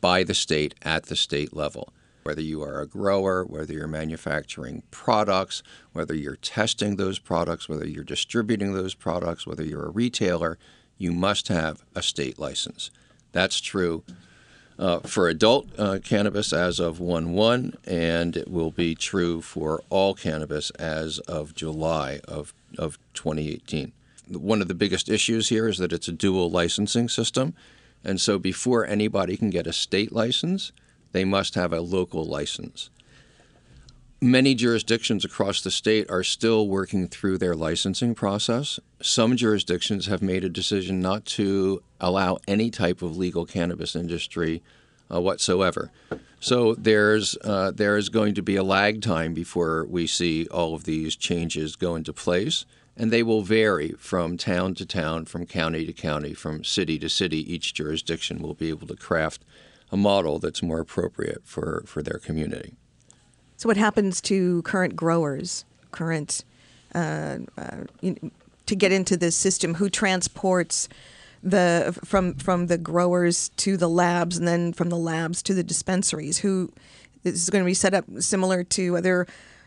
by 0.00 0.24
the 0.24 0.34
state 0.34 0.74
at 0.82 1.04
the 1.04 1.14
state 1.14 1.54
level. 1.54 1.92
Whether 2.24 2.40
you 2.40 2.60
are 2.62 2.80
a 2.80 2.88
grower, 2.88 3.44
whether 3.44 3.72
you're 3.72 3.86
manufacturing 3.86 4.82
products, 4.90 5.62
whether 5.92 6.14
you're 6.14 6.34
testing 6.34 6.96
those 6.96 7.20
products, 7.20 7.68
whether 7.68 7.86
you're 7.86 8.02
distributing 8.02 8.72
those 8.72 8.94
products, 8.94 9.46
whether 9.46 9.62
you're 9.62 9.86
a 9.86 9.90
retailer, 9.90 10.58
you 10.98 11.12
must 11.12 11.46
have 11.46 11.84
a 11.94 12.02
state 12.02 12.38
license. 12.40 12.90
That's 13.30 13.60
true 13.60 14.02
uh, 14.78 15.00
for 15.00 15.28
adult 15.28 15.68
uh, 15.78 15.98
cannabis 16.02 16.52
as 16.52 16.78
of 16.78 17.00
1 17.00 17.32
1, 17.32 17.74
and 17.86 18.36
it 18.36 18.50
will 18.50 18.70
be 18.70 18.94
true 18.94 19.40
for 19.40 19.82
all 19.88 20.14
cannabis 20.14 20.70
as 20.70 21.18
of 21.20 21.54
July 21.54 22.20
of, 22.28 22.52
of 22.78 22.98
2018. 23.14 23.92
One 24.28 24.60
of 24.60 24.68
the 24.68 24.74
biggest 24.74 25.08
issues 25.08 25.48
here 25.48 25.68
is 25.68 25.78
that 25.78 25.92
it's 25.92 26.08
a 26.08 26.12
dual 26.12 26.50
licensing 26.50 27.08
system. 27.08 27.54
And 28.04 28.20
so 28.20 28.38
before 28.38 28.86
anybody 28.86 29.36
can 29.36 29.50
get 29.50 29.66
a 29.66 29.72
state 29.72 30.12
license, 30.12 30.72
they 31.12 31.24
must 31.24 31.54
have 31.54 31.72
a 31.72 31.80
local 31.80 32.24
license. 32.24 32.90
Many 34.20 34.54
jurisdictions 34.54 35.26
across 35.26 35.60
the 35.60 35.70
state 35.70 36.10
are 36.10 36.22
still 36.22 36.68
working 36.68 37.06
through 37.06 37.36
their 37.36 37.54
licensing 37.54 38.14
process. 38.14 38.80
Some 39.02 39.36
jurisdictions 39.36 40.06
have 40.06 40.22
made 40.22 40.42
a 40.42 40.48
decision 40.48 41.00
not 41.00 41.26
to 41.26 41.82
allow 42.00 42.38
any 42.48 42.70
type 42.70 43.02
of 43.02 43.18
legal 43.18 43.44
cannabis 43.44 43.94
industry 43.94 44.62
uh, 45.12 45.20
whatsoever. 45.20 45.90
So 46.40 46.74
there's 46.74 47.36
uh, 47.44 47.72
there 47.74 47.98
is 47.98 48.08
going 48.08 48.34
to 48.36 48.42
be 48.42 48.56
a 48.56 48.62
lag 48.62 49.02
time 49.02 49.34
before 49.34 49.84
we 49.84 50.06
see 50.06 50.46
all 50.46 50.74
of 50.74 50.84
these 50.84 51.14
changes 51.14 51.76
go 51.76 51.94
into 51.94 52.14
place, 52.14 52.64
and 52.96 53.10
they 53.10 53.22
will 53.22 53.42
vary 53.42 53.92
from 53.98 54.38
town 54.38 54.74
to 54.76 54.86
town, 54.86 55.26
from 55.26 55.44
county 55.44 55.84
to 55.84 55.92
county, 55.92 56.32
from 56.32 56.64
city 56.64 56.98
to 57.00 57.10
city. 57.10 57.52
Each 57.52 57.74
jurisdiction 57.74 58.40
will 58.40 58.54
be 58.54 58.70
able 58.70 58.86
to 58.86 58.96
craft 58.96 59.44
a 59.92 59.96
model 59.98 60.38
that's 60.38 60.62
more 60.62 60.80
appropriate 60.80 61.42
for, 61.44 61.84
for 61.86 62.02
their 62.02 62.18
community. 62.18 62.76
So, 63.56 63.68
what 63.68 63.76
happens 63.76 64.20
to 64.22 64.62
current 64.62 64.96
growers, 64.96 65.64
current 65.90 66.44
uh, 66.94 67.38
uh, 67.56 67.84
to 68.66 68.76
get 68.76 68.92
into 68.92 69.16
this 69.16 69.36
system? 69.36 69.74
Who 69.74 69.88
transports 69.88 70.88
the 71.42 71.98
from 72.04 72.34
from 72.34 72.66
the 72.66 72.78
growers 72.78 73.50
to 73.56 73.76
the 73.76 73.88
labs, 73.88 74.36
and 74.36 74.46
then 74.46 74.72
from 74.72 74.90
the 74.90 74.98
labs 74.98 75.42
to 75.44 75.54
the 75.54 75.62
dispensaries? 75.62 76.38
Who 76.38 76.72
is 77.24 77.50
going 77.50 77.64
to 77.64 77.66
be 77.66 77.74
set 77.74 77.94
up 77.94 78.04
similar 78.18 78.62
to 78.64 78.96
other 78.96 79.26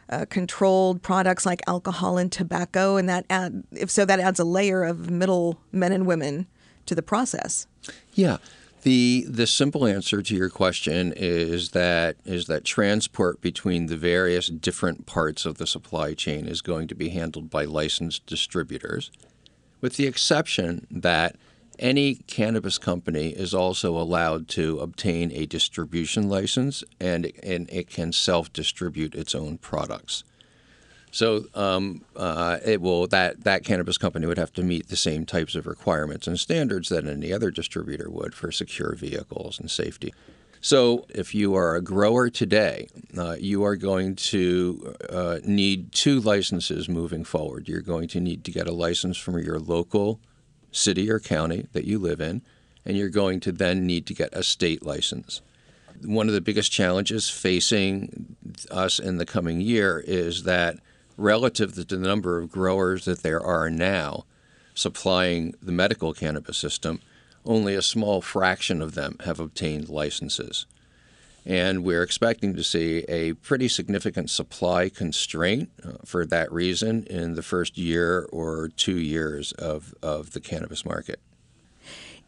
uh, 0.09 0.25
controlled 0.29 1.01
products 1.01 1.45
like 1.45 1.61
alcohol 1.67 2.17
and 2.17 2.31
tobacco, 2.31 2.95
and 2.95 3.07
that 3.09 3.25
add, 3.29 3.63
if 3.71 3.89
so, 3.89 4.05
that 4.05 4.19
adds 4.19 4.39
a 4.39 4.43
layer 4.43 4.83
of 4.83 5.09
middle 5.09 5.59
men 5.71 5.91
and 5.91 6.05
women 6.05 6.47
to 6.85 6.95
the 6.95 7.03
process. 7.03 7.67
Yeah. 8.13 8.37
The 8.83 9.25
the 9.27 9.45
simple 9.45 9.85
answer 9.85 10.21
to 10.21 10.35
your 10.35 10.49
question 10.49 11.13
is 11.15 11.71
that 11.71 12.15
is 12.23 12.45
that 12.47 12.63
transport 12.63 13.41
between 13.41 13.87
the 13.87 13.97
various 13.97 14.47
different 14.47 15.05
parts 15.05 15.45
of 15.45 15.57
the 15.57 15.67
supply 15.67 16.13
chain 16.13 16.47
is 16.47 16.61
going 16.61 16.87
to 16.87 16.95
be 16.95 17.09
handled 17.09 17.49
by 17.49 17.65
licensed 17.65 18.25
distributors, 18.25 19.11
with 19.81 19.97
the 19.97 20.07
exception 20.07 20.87
that 20.89 21.35
any 21.77 22.15
cannabis 22.15 22.77
company 22.77 23.29
is 23.29 23.53
also 23.53 23.97
allowed 23.97 24.47
to 24.49 24.79
obtain 24.79 25.31
a 25.31 25.45
distribution 25.45 26.29
license 26.29 26.83
and, 26.99 27.31
and 27.41 27.69
it 27.69 27.89
can 27.89 28.11
self 28.11 28.51
distribute 28.53 29.15
its 29.15 29.33
own 29.33 29.57
products. 29.57 30.23
So 31.11 31.45
um, 31.55 32.03
uh, 32.15 32.59
it 32.63 32.81
will 32.81 33.07
that 33.07 33.43
that 33.43 33.63
cannabis 33.63 33.97
company 33.97 34.27
would 34.27 34.37
have 34.37 34.53
to 34.53 34.63
meet 34.63 34.89
the 34.89 34.95
same 34.95 35.25
types 35.25 35.55
of 35.55 35.65
requirements 35.65 36.27
and 36.27 36.39
standards 36.39 36.89
that 36.89 37.05
any 37.05 37.33
other 37.33 37.51
distributor 37.51 38.09
would 38.09 38.35
for 38.35 38.51
secure 38.51 38.95
vehicles 38.95 39.59
and 39.59 39.71
safety. 39.71 40.13
So 40.61 41.05
if 41.09 41.33
you 41.33 41.55
are 41.55 41.75
a 41.75 41.81
grower 41.81 42.29
today, 42.29 42.89
uh, 43.17 43.37
you 43.39 43.63
are 43.63 43.77
going 43.77 44.15
to 44.15 44.95
uh, 45.09 45.39
need 45.45 45.93
two 45.93 46.19
licenses 46.19 46.89
moving 46.89 47.23
forward. 47.23 47.69
You're 47.69 47.81
going 47.81 48.09
to 48.09 48.19
need 48.19 48.43
to 48.43 48.51
get 48.51 48.67
a 48.67 48.73
license 48.73 49.17
from 49.17 49.39
your 49.39 49.57
local 49.57 50.19
city 50.71 51.09
or 51.09 51.19
county 51.19 51.67
that 51.71 51.85
you 51.85 51.97
live 51.97 52.19
in, 52.19 52.41
and 52.85 52.97
you're 52.97 53.09
going 53.09 53.39
to 53.41 53.53
then 53.53 53.87
need 53.87 54.05
to 54.07 54.13
get 54.13 54.33
a 54.33 54.43
state 54.43 54.85
license. 54.85 55.41
One 56.03 56.27
of 56.27 56.33
the 56.33 56.41
biggest 56.41 56.71
challenges 56.71 57.29
facing 57.29 58.35
us 58.69 58.99
in 58.99 59.17
the 59.17 59.25
coming 59.25 59.61
year 59.61 60.03
is 60.05 60.43
that 60.43 60.77
relative 61.19 61.73
to 61.75 61.83
the 61.83 61.97
number 61.97 62.37
of 62.37 62.51
growers 62.51 63.05
that 63.05 63.23
there 63.23 63.41
are 63.41 63.69
now 63.69 64.25
supplying 64.73 65.53
the 65.61 65.71
medical 65.71 66.13
cannabis 66.13 66.57
system, 66.57 67.01
only 67.45 67.75
a 67.75 67.81
small 67.81 68.21
fraction 68.21 68.81
of 68.81 68.95
them 68.95 69.17
have 69.25 69.39
obtained 69.39 69.89
licenses. 69.89 70.65
And 71.45 71.83
we're 71.83 72.03
expecting 72.03 72.55
to 72.55 72.63
see 72.63 73.05
a 73.07 73.33
pretty 73.33 73.67
significant 73.67 74.29
supply 74.29 74.89
constraint 74.89 75.69
uh, 75.83 75.93
for 76.05 76.25
that 76.25 76.51
reason 76.51 77.05
in 77.05 77.35
the 77.35 77.41
first 77.41 77.77
year 77.77 78.27
or 78.31 78.69
two 78.69 78.97
years 78.97 79.51
of, 79.53 79.93
of 80.03 80.31
the 80.31 80.39
cannabis 80.39 80.85
market. 80.85 81.19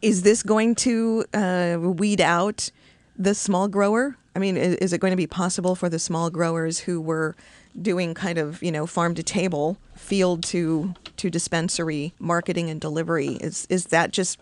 Is 0.01 0.24
this 0.24 0.41
going 0.43 0.75
to 0.75 1.25
uh, 1.33 1.77
weed 1.79 2.21
out 2.21 2.71
the 3.17 3.36
small 3.36 3.67
grower? 3.67 4.17
I 4.35 4.39
mean, 4.39 4.57
is, 4.57 4.75
is, 4.75 4.93
it 4.93 5.00
going 5.00 5.11
to 5.11 5.17
be 5.17 5.27
possible 5.27 5.75
for 5.75 5.89
the 5.89 6.00
small 6.00 6.29
growers 6.29 6.79
who 6.79 7.01
were 7.01 7.35
doing 7.79 8.13
kind 8.13 8.38
of, 8.38 8.63
you 8.63 8.71
know, 8.71 8.85
farm 8.85 9.13
to 9.15 9.23
table, 9.23 9.77
field 9.95 10.43
to 10.45 10.93
to 11.17 11.29
dispensary 11.29 12.13
marketing 12.19 12.69
and 12.69 12.79
delivery? 12.79 13.33
Is 13.41 13.67
is 13.69 13.85
that 13.85 14.11
just 14.11 14.39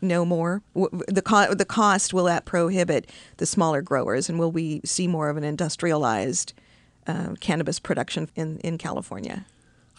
no 0.00 0.24
more? 0.24 0.62
The, 0.74 1.22
co- 1.22 1.54
the 1.54 1.64
cost, 1.64 2.12
will 2.12 2.24
that 2.24 2.44
prohibit 2.44 3.08
the 3.36 3.46
smaller 3.46 3.80
growers? 3.82 4.28
And 4.28 4.38
will 4.38 4.50
we 4.50 4.80
see 4.84 5.06
more 5.06 5.28
of 5.28 5.36
an 5.36 5.44
industrialized 5.44 6.52
uh, 7.06 7.34
cannabis 7.40 7.78
production 7.78 8.28
in, 8.34 8.58
in 8.58 8.78
California? 8.78 9.46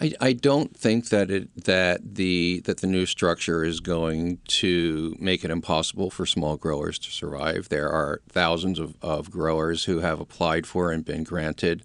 I, 0.01 0.13
I 0.19 0.33
don't 0.33 0.75
think 0.75 1.09
that 1.09 1.29
it 1.29 1.65
that 1.65 2.15
the 2.15 2.62
that 2.65 2.79
the 2.79 2.88
new 2.88 3.05
structure 3.05 3.63
is 3.63 3.79
going 3.79 4.39
to 4.47 5.15
make 5.19 5.43
it 5.43 5.51
impossible 5.51 6.09
for 6.09 6.25
small 6.25 6.57
growers 6.57 6.97
to 7.00 7.12
survive. 7.12 7.69
There 7.69 7.89
are 7.89 8.21
thousands 8.27 8.79
of, 8.79 8.95
of 9.01 9.29
growers 9.29 9.85
who 9.85 10.00
have 10.00 10.19
applied 10.19 10.65
for 10.65 10.91
and 10.91 11.05
been 11.05 11.23
granted 11.23 11.83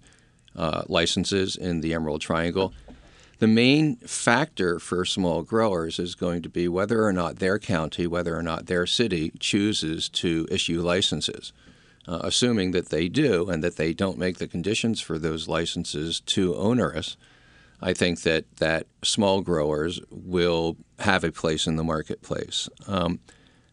uh, 0.55 0.83
licenses 0.87 1.55
in 1.55 1.81
the 1.81 1.93
Emerald 1.93 2.21
Triangle. 2.21 2.73
The 3.37 3.47
main 3.47 3.95
factor 3.97 4.79
for 4.79 5.05
small 5.05 5.43
growers 5.43 5.97
is 5.97 6.13
going 6.13 6.41
to 6.41 6.49
be 6.49 6.67
whether 6.67 7.05
or 7.05 7.13
not 7.13 7.37
their 7.37 7.57
county, 7.57 8.05
whether 8.05 8.35
or 8.35 8.43
not 8.43 8.65
their 8.65 8.85
city 8.85 9.31
chooses 9.39 10.09
to 10.09 10.45
issue 10.51 10.81
licenses. 10.81 11.53
Uh, 12.07 12.21
assuming 12.23 12.71
that 12.71 12.89
they 12.89 13.07
do 13.07 13.47
and 13.49 13.63
that 13.63 13.75
they 13.75 13.93
don't 13.93 14.17
make 14.17 14.39
the 14.39 14.47
conditions 14.47 14.99
for 14.99 15.19
those 15.19 15.47
licenses 15.47 16.21
too 16.21 16.55
onerous, 16.55 17.15
I 17.81 17.93
think 17.93 18.21
that, 18.21 18.45
that 18.57 18.87
small 19.03 19.41
growers 19.41 19.99
will 20.09 20.77
have 20.99 21.23
a 21.23 21.31
place 21.31 21.65
in 21.67 21.75
the 21.75 21.83
marketplace. 21.83 22.69
Um, 22.87 23.19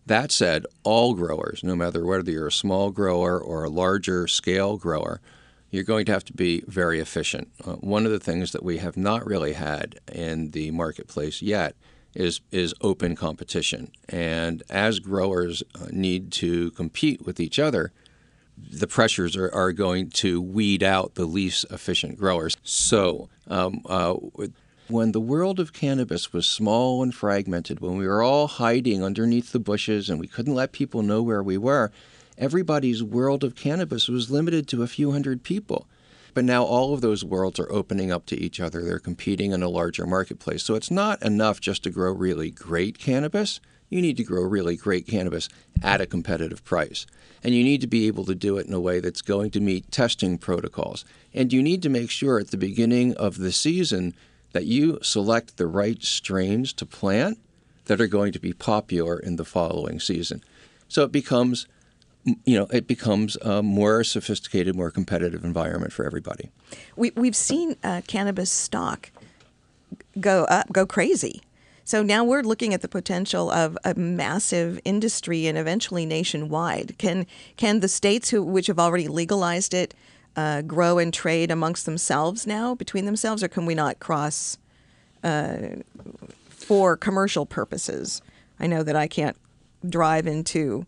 that 0.06 0.30
said, 0.30 0.66
all 0.84 1.14
growers, 1.14 1.64
no 1.64 1.74
matter 1.74 2.04
whether 2.04 2.30
you're 2.30 2.46
a 2.46 2.52
small 2.52 2.90
grower 2.90 3.40
or 3.40 3.64
a 3.64 3.70
larger 3.70 4.28
scale 4.28 4.76
grower, 4.76 5.20
you're 5.70 5.82
going 5.82 6.06
to 6.06 6.12
have 6.12 6.24
to 6.26 6.32
be 6.32 6.62
very 6.68 7.00
efficient. 7.00 7.48
Uh, 7.64 7.72
one 7.74 8.06
of 8.06 8.12
the 8.12 8.20
things 8.20 8.52
that 8.52 8.62
we 8.62 8.78
have 8.78 8.96
not 8.96 9.26
really 9.26 9.54
had 9.54 9.98
in 10.12 10.52
the 10.52 10.70
marketplace 10.70 11.42
yet 11.42 11.74
is 12.14 12.40
is 12.50 12.72
open 12.80 13.14
competition. 13.14 13.90
And 14.08 14.62
as 14.70 15.00
growers 15.00 15.62
uh, 15.74 15.88
need 15.90 16.32
to 16.32 16.70
compete 16.70 17.26
with 17.26 17.40
each 17.40 17.58
other, 17.58 17.92
the 18.56 18.86
pressures 18.86 19.36
are, 19.36 19.52
are 19.52 19.72
going 19.72 20.10
to 20.10 20.40
weed 20.40 20.82
out 20.82 21.14
the 21.14 21.26
least 21.26 21.66
efficient 21.70 22.18
growers. 22.18 22.56
So, 22.62 23.28
um, 23.48 23.82
uh, 23.86 24.14
when 24.88 25.12
the 25.12 25.20
world 25.20 25.58
of 25.58 25.72
cannabis 25.72 26.32
was 26.32 26.46
small 26.46 27.02
and 27.02 27.14
fragmented, 27.14 27.80
when 27.80 27.96
we 27.96 28.06
were 28.06 28.22
all 28.22 28.46
hiding 28.46 29.02
underneath 29.02 29.52
the 29.52 29.58
bushes 29.58 30.08
and 30.08 30.20
we 30.20 30.28
couldn't 30.28 30.54
let 30.54 30.72
people 30.72 31.02
know 31.02 31.22
where 31.22 31.42
we 31.42 31.58
were, 31.58 31.90
everybody's 32.38 33.02
world 33.02 33.42
of 33.42 33.56
cannabis 33.56 34.08
was 34.08 34.30
limited 34.30 34.68
to 34.68 34.82
a 34.82 34.86
few 34.86 35.10
hundred 35.10 35.42
people. 35.42 35.86
But 36.34 36.44
now 36.44 36.64
all 36.64 36.92
of 36.92 37.00
those 37.00 37.24
worlds 37.24 37.58
are 37.58 37.72
opening 37.72 38.12
up 38.12 38.26
to 38.26 38.36
each 38.36 38.60
other. 38.60 38.82
They're 38.82 38.98
competing 38.98 39.52
in 39.52 39.62
a 39.62 39.68
larger 39.68 40.06
marketplace. 40.06 40.62
So 40.62 40.74
it's 40.74 40.90
not 40.90 41.22
enough 41.22 41.60
just 41.60 41.82
to 41.84 41.90
grow 41.90 42.12
really 42.12 42.50
great 42.50 42.98
cannabis. 42.98 43.58
You 43.88 44.02
need 44.02 44.16
to 44.16 44.24
grow 44.24 44.42
really 44.42 44.76
great 44.76 45.06
cannabis 45.06 45.48
at 45.82 46.00
a 46.00 46.06
competitive 46.06 46.64
price. 46.64 47.06
And 47.42 47.54
you 47.54 47.62
need 47.62 47.80
to 47.82 47.86
be 47.86 48.06
able 48.06 48.24
to 48.24 48.34
do 48.34 48.58
it 48.58 48.66
in 48.66 48.72
a 48.72 48.80
way 48.80 49.00
that's 49.00 49.22
going 49.22 49.50
to 49.52 49.60
meet 49.60 49.90
testing 49.92 50.38
protocols. 50.38 51.04
And 51.32 51.52
you 51.52 51.62
need 51.62 51.82
to 51.82 51.88
make 51.88 52.10
sure 52.10 52.38
at 52.38 52.50
the 52.50 52.56
beginning 52.56 53.14
of 53.16 53.38
the 53.38 53.52
season 53.52 54.14
that 54.52 54.64
you 54.64 54.98
select 55.02 55.56
the 55.56 55.66
right 55.66 56.02
strains 56.02 56.72
to 56.74 56.86
plant 56.86 57.38
that 57.84 58.00
are 58.00 58.06
going 58.06 58.32
to 58.32 58.40
be 58.40 58.52
popular 58.52 59.18
in 59.18 59.36
the 59.36 59.44
following 59.44 60.00
season. 60.00 60.42
So 60.88 61.02
it 61.02 61.12
becomes 61.12 61.66
you 62.44 62.58
know, 62.58 62.66
it 62.72 62.88
becomes 62.88 63.36
a 63.36 63.62
more 63.62 64.02
sophisticated, 64.02 64.74
more 64.74 64.90
competitive 64.90 65.44
environment 65.44 65.92
for 65.92 66.04
everybody. 66.04 66.50
We, 66.96 67.12
we've 67.14 67.36
seen 67.36 67.76
uh, 67.84 68.02
cannabis 68.08 68.50
stock 68.50 69.12
go 70.18 70.44
up, 70.44 70.72
go 70.72 70.86
crazy. 70.86 71.42
So 71.86 72.02
now 72.02 72.24
we're 72.24 72.42
looking 72.42 72.74
at 72.74 72.82
the 72.82 72.88
potential 72.88 73.48
of 73.48 73.78
a 73.84 73.94
massive 73.94 74.80
industry 74.84 75.46
and 75.46 75.56
eventually 75.56 76.04
nationwide. 76.04 76.98
Can 76.98 77.26
can 77.56 77.78
the 77.78 77.86
states 77.86 78.30
who 78.30 78.42
which 78.42 78.66
have 78.66 78.80
already 78.80 79.06
legalized 79.06 79.72
it 79.72 79.94
uh, 80.34 80.62
grow 80.62 80.98
and 80.98 81.14
trade 81.14 81.48
amongst 81.48 81.86
themselves 81.86 82.44
now 82.44 82.74
between 82.74 83.04
themselves, 83.06 83.40
or 83.40 83.46
can 83.46 83.66
we 83.66 83.74
not 83.76 84.00
cross 84.00 84.58
uh, 85.22 85.58
for 86.48 86.96
commercial 86.96 87.46
purposes? 87.46 88.20
I 88.58 88.66
know 88.66 88.82
that 88.82 88.96
I 88.96 89.06
can't 89.06 89.36
drive 89.88 90.26
into 90.26 90.86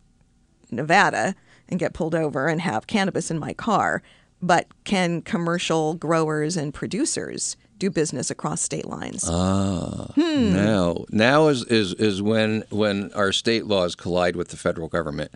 Nevada 0.68 1.36
and 1.68 1.78
get 1.78 1.94
pulled 1.94 2.16
over 2.16 2.48
and 2.48 2.60
have 2.60 2.88
cannabis 2.88 3.30
in 3.30 3.38
my 3.38 3.52
car, 3.52 4.02
but 4.42 4.66
can 4.82 5.22
commercial 5.22 5.94
growers 5.94 6.56
and 6.56 6.74
producers 6.74 7.56
do 7.78 7.90
business 7.90 8.30
across 8.30 8.60
state 8.60 8.86
lines? 8.86 9.24
Ah, 9.28 10.10
hmm. 10.14 10.52
now 10.52 11.04
now 11.10 11.48
is, 11.48 11.64
is 11.64 11.94
is 11.94 12.22
when 12.22 12.64
when 12.70 13.12
our 13.12 13.32
state 13.32 13.66
laws 13.66 13.94
collide 13.94 14.36
with 14.36 14.48
the 14.48 14.56
federal 14.56 14.88
government. 14.88 15.32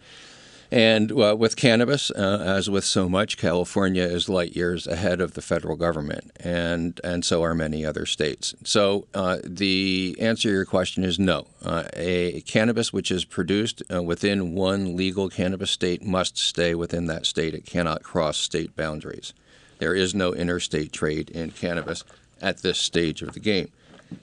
And 0.73 1.13
uh, 1.13 1.37
with 1.39 1.55
cannabis, 1.57 2.11
uh, 2.13 2.43
as 2.47 2.71
with 2.71 2.87
so 2.87 3.07
much, 3.07 3.37
California 3.37 4.05
is 4.05 4.31
light 4.31 4.57
years 4.57 4.87
ahead 4.87 5.21
of 5.21 5.35
the 5.35 5.43
federal 5.43 5.77
government, 5.77 6.31
and 6.41 6.99
and 7.05 7.27
so 7.27 7.45
are 7.45 7.55
many 7.55 7.85
other 7.85 8.07
states. 8.07 8.55
So 8.65 9.07
uh, 9.13 9.37
the 9.45 10.17
answer 10.19 10.49
to 10.49 10.55
your 10.55 10.65
question 10.65 11.05
is 11.05 11.19
no. 11.19 11.47
Uh, 11.63 11.85
a 11.93 12.41
cannabis 12.47 12.91
which 12.91 13.11
is 13.11 13.27
produced 13.27 13.83
uh, 13.93 14.03
within 14.03 14.55
one 14.55 14.97
legal 14.97 15.29
cannabis 15.29 15.71
state 15.71 16.03
must 16.03 16.39
stay 16.39 16.75
within 16.75 17.05
that 17.05 17.27
state. 17.27 17.53
It 17.53 17.67
cannot 17.67 18.03
cross 18.03 18.39
state 18.39 18.75
boundaries. 18.75 19.35
There 19.79 19.95
is 19.95 20.15
no 20.15 20.33
interstate 20.33 20.93
trade 20.93 21.29
in 21.29 21.51
cannabis 21.51 22.03
at 22.43 22.59
this 22.59 22.79
stage 22.79 23.23
of 23.23 23.33
the 23.33 23.41
game. 23.41 23.71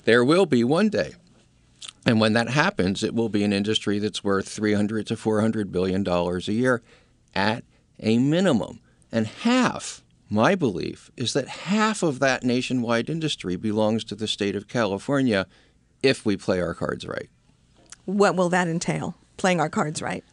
There 0.06 0.24
will 0.24 0.46
be 0.46 0.64
one 0.64 0.90
day 0.90 1.14
and 2.06 2.20
when 2.20 2.34
that 2.34 2.50
happens, 2.50 3.04
it 3.04 3.14
will 3.14 3.30
be 3.30 3.44
an 3.44 3.54
industry 3.54 4.00
that's 4.00 4.24
worth 4.24 4.48
300 4.48 5.08
to 5.08 5.18
400 5.18 5.72
billion 5.72 6.04
dollars 6.04 6.48
a 6.48 6.54
year 6.54 6.82
at 7.36 7.64
a 8.00 8.18
minimum. 8.18 8.80
And 9.12 9.28
half, 9.28 10.02
my 10.30 10.56
belief, 10.56 11.12
is 11.18 11.34
that 11.34 11.48
half 11.48 12.04
of 12.04 12.20
that 12.20 12.44
nationwide 12.44 13.10
industry 13.10 13.56
belongs 13.56 14.04
to 14.06 14.16
the 14.16 14.28
state 14.28 14.56
of 14.56 14.68
California 14.68 15.46
if 16.02 16.26
we 16.26 16.38
play 16.38 16.62
our 16.62 16.74
cards 16.74 17.06
right. 17.06 17.30
What 18.06 18.36
will 18.36 18.50
that 18.50 18.68
entail? 18.68 19.16
Playing 19.38 19.60
our 19.60 19.70
cards 19.70 20.02
right? 20.02 20.24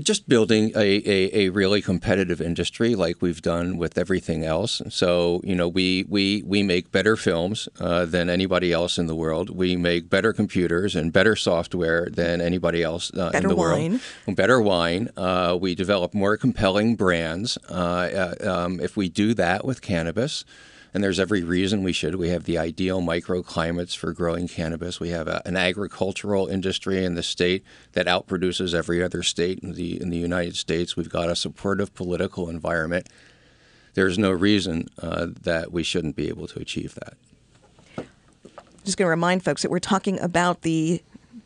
Just 0.00 0.28
building 0.28 0.72
a, 0.74 0.78
a, 0.78 1.46
a, 1.46 1.48
really 1.50 1.82
competitive 1.82 2.40
industry 2.40 2.94
like 2.94 3.20
we've 3.20 3.42
done 3.42 3.76
with 3.76 3.98
everything 3.98 4.42
else. 4.42 4.80
So, 4.88 5.42
you 5.44 5.54
know, 5.54 5.68
we, 5.68 6.06
we, 6.08 6.42
we 6.46 6.62
make 6.62 6.90
better 6.90 7.14
films 7.14 7.68
uh, 7.78 8.06
than 8.06 8.30
anybody 8.30 8.72
else 8.72 8.96
in 8.96 9.06
the 9.06 9.14
world. 9.14 9.50
We 9.50 9.76
make 9.76 10.08
better 10.08 10.32
computers 10.32 10.96
and 10.96 11.12
better 11.12 11.36
software 11.36 12.08
than 12.10 12.40
anybody 12.40 12.82
else 12.82 13.12
uh, 13.12 13.32
in 13.34 13.48
the 13.48 13.54
wine. 13.54 14.00
world. 14.26 14.36
Better 14.36 14.62
wine. 14.62 15.10
Uh, 15.16 15.58
we 15.60 15.74
develop 15.74 16.14
more 16.14 16.38
compelling 16.38 16.96
brands. 16.96 17.58
Uh, 17.68 18.34
uh, 18.42 18.50
um, 18.50 18.80
if 18.80 18.96
we 18.96 19.10
do 19.10 19.34
that 19.34 19.64
with 19.64 19.82
cannabis, 19.82 20.46
and 20.94 21.02
there's 21.02 21.20
every 21.20 21.42
reason 21.42 21.82
we 21.82 21.92
should. 21.92 22.16
We 22.16 22.28
have 22.28 22.44
the 22.44 22.58
ideal 22.58 23.00
microclimates 23.00 23.96
for 23.96 24.12
growing 24.12 24.48
cannabis. 24.48 25.00
We 25.00 25.10
have 25.10 25.26
a, 25.28 25.42
an 25.46 25.56
agricultural 25.56 26.48
industry 26.48 27.04
in 27.04 27.14
the 27.14 27.22
state 27.22 27.64
that 27.92 28.06
outproduces 28.06 28.74
every 28.74 29.02
other 29.02 29.22
state 29.22 29.60
in 29.60 29.72
the 29.72 30.00
in 30.00 30.10
the 30.10 30.18
United 30.18 30.56
States. 30.56 30.96
We've 30.96 31.08
got 31.08 31.28
a 31.28 31.36
supportive 31.36 31.94
political 31.94 32.48
environment. 32.48 33.08
There's 33.94 34.18
no 34.18 34.30
reason 34.30 34.88
uh, 34.98 35.28
that 35.42 35.72
we 35.72 35.82
shouldn't 35.82 36.16
be 36.16 36.28
able 36.28 36.46
to 36.48 36.60
achieve 36.60 36.94
that. 36.94 37.14
Just 38.84 38.96
going 38.96 39.06
to 39.06 39.10
remind 39.10 39.44
folks 39.44 39.62
that 39.62 39.70
we're 39.70 39.78
talking 39.78 40.18
about 40.20 40.62
the 40.62 41.02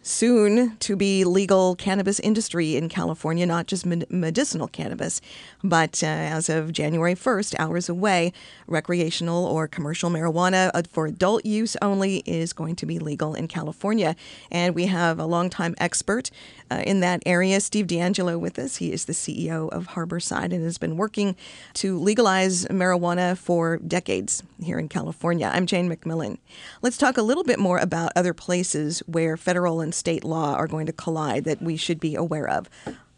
soon 0.07 0.77
to 0.77 0.95
be 0.95 1.25
legal 1.25 1.75
cannabis 1.75 2.21
industry 2.21 2.77
in 2.77 2.88
California, 2.88 3.45
not 3.45 3.66
just 3.66 3.85
medicinal 3.85 4.69
cannabis, 4.69 5.21
but 5.64 6.01
uh, 6.03 6.07
as 6.07 6.49
of 6.49 6.73
January 6.73 7.14
1st, 7.14 7.57
hours 7.59 7.88
away, 7.88 8.33
recreational 8.69 9.45
or 9.45 9.66
commercial 9.66 10.09
marijuana 10.09 10.71
uh, 10.75 10.83
for 10.88 11.07
adult 11.07 11.45
use 11.45 11.77
only 11.83 12.19
is 12.19 12.53
going 12.53 12.77
to 12.77 12.87
be 12.87 13.01
legal 13.01 13.35
in 13.35 13.49
California. 13.49 14.14
And 14.51 14.77
we 14.77 14.87
have 14.87 15.19
a 15.19 15.27
longtime 15.27 15.75
expert 15.79 16.31
uh, 16.71 16.83
in 16.87 17.01
that 17.01 17.23
area, 17.27 17.61
Steve 17.61 17.87
DeAngelo, 17.88 18.38
with 18.38 18.59
us. 18.59 18.77
He 18.77 18.92
is 18.92 19.07
the 19.07 19.12
CEO 19.12 19.69
of 19.71 19.88
Harborside 19.88 20.53
and 20.53 20.62
has 20.62 20.79
been 20.79 20.97
working 20.97 21.35
to 21.75 21.99
legalize 21.99 22.64
marijuana 22.66 23.37
for 23.37 23.79
decades 23.79 24.42
here 24.62 24.79
in 24.79 24.88
California. 24.88 25.51
I'm 25.53 25.66
Jane 25.66 25.88
McMillan. 25.90 26.38
Let's 26.81 26.97
talk 26.97 27.16
a 27.16 27.23
little 27.23 27.45
bit 27.45 27.59
more 27.59 27.79
about 27.79 28.12
other 28.14 28.33
places 28.33 29.01
where 29.07 29.37
federal 29.37 29.81
and 29.81 29.96
state 29.97 30.25
law 30.25 30.55
are 30.55 30.67
going 30.67 30.87
to 30.87 30.93
collide 30.93 31.45
that 31.45 31.63
we 31.63 31.77
should 31.77 32.01
be 32.01 32.15
aware 32.15 32.49
of. 32.49 32.69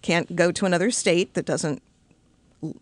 Can't 0.02 0.34
go 0.34 0.52
to 0.52 0.64
another 0.64 0.90
state 0.90 1.34
that 1.34 1.44
doesn't 1.44 1.82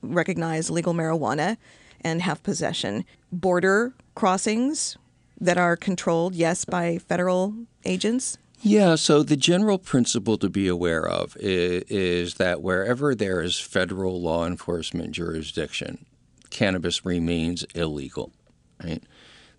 recognize 0.02 0.70
legal 0.70 0.94
marijuana 0.94 1.56
and 2.00 2.22
have 2.22 2.42
possession. 2.42 3.04
Border 3.32 3.94
crossings 4.14 4.96
that 5.40 5.58
are 5.58 5.76
controlled, 5.76 6.34
yes, 6.34 6.64
by 6.64 6.98
federal 6.98 7.54
agents. 7.84 8.38
Yeah, 8.62 8.94
so 8.94 9.22
the 9.22 9.36
general 9.36 9.78
principle 9.78 10.38
to 10.38 10.48
be 10.48 10.66
aware 10.66 11.06
of 11.06 11.36
is, 11.38 11.82
is, 11.84 12.34
that 12.34 12.62
wherever 12.62 13.14
there 13.14 13.42
is 13.42 13.58
federal 13.60 14.20
law 14.20 14.46
enforcement 14.46 15.12
jurisdiction, 15.12 16.06
cannabis 16.50 17.04
remains 17.04 17.64
illegal. 17.74 18.32
Right? 18.82 19.02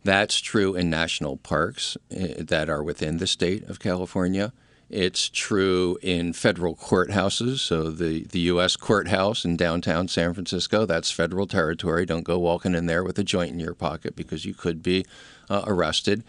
That's 0.08 0.40
true 0.40 0.74
in 0.74 0.90
national 0.90 1.36
parks 1.36 1.98
eh, 2.12 2.36
that 2.38 2.70
are 2.70 2.82
within 2.82 3.18
the 3.18 3.28
state 3.28 3.68
of 3.68 3.82
California. 3.82 4.54
It's 4.90 5.28
true 5.28 5.98
in 6.02 6.32
federal 6.32 6.78
courthouses. 6.78 7.60
So 7.60 7.92
the, 7.92 8.24
the 8.24 8.40
U.S. 8.52 8.78
courthouse 8.78 9.44
in 9.44 9.58
downtown 9.58 10.08
San 10.08 10.34
Francisco, 10.34 10.86
that's 10.86 11.12
federal 11.12 11.46
territory. 11.46 12.06
Don't 12.06 12.24
go 12.24 12.40
walking 12.40 12.74
in 12.74 12.86
there 12.86 13.04
with 13.04 13.20
a 13.20 13.24
joint 13.26 13.52
in 13.52 13.60
your 13.60 13.74
pocket 13.74 14.16
because 14.16 14.46
you 14.46 14.54
could 14.54 14.82
be 14.82 15.06
uh, 15.50 15.64
arrested. 15.68 16.24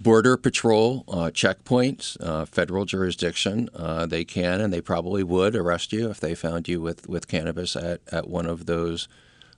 Border 0.00 0.36
Patrol 0.36 1.02
uh, 1.08 1.32
checkpoints, 1.34 2.16
uh, 2.20 2.44
federal 2.44 2.84
jurisdiction, 2.84 3.68
uh, 3.74 4.06
they 4.06 4.24
can 4.24 4.60
and 4.60 4.72
they 4.72 4.80
probably 4.80 5.24
would 5.24 5.56
arrest 5.56 5.92
you 5.92 6.08
if 6.08 6.20
they 6.20 6.36
found 6.36 6.68
you 6.68 6.80
with, 6.80 7.08
with 7.08 7.26
cannabis 7.26 7.74
at, 7.74 8.00
at 8.12 8.28
one 8.28 8.46
of 8.46 8.66
those 8.66 9.08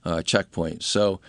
uh, 0.03 0.23
checkpoints. 0.25 0.81
So 0.81 1.19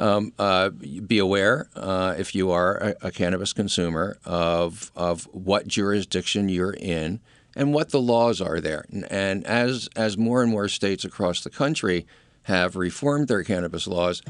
um, 0.00 0.32
uh, 0.38 0.70
be 0.70 1.18
aware 1.18 1.68
uh, 1.76 2.14
if 2.18 2.34
you 2.34 2.50
are 2.50 2.76
a, 2.78 2.96
a, 3.02 3.10
cannabis 3.10 3.52
consumer 3.52 4.18
of 4.24 4.90
of 4.96 5.24
what 5.32 5.68
jurisdiction 5.68 6.48
you're 6.48 6.74
in 6.74 7.20
and 7.54 7.74
what 7.74 7.90
the 7.90 8.00
laws 8.00 8.40
are 8.40 8.60
there. 8.60 8.86
And, 8.90 9.10
and 9.12 9.46
as 9.46 9.88
as 9.94 10.16
more 10.16 10.42
and 10.42 10.50
more 10.50 10.68
states 10.68 11.04
across 11.04 11.42
the 11.42 11.50
country 11.50 12.06
have 12.44 12.76
reformed 12.76 13.28
their 13.28 13.44
cannabis 13.44 13.86
laws, 13.86 14.22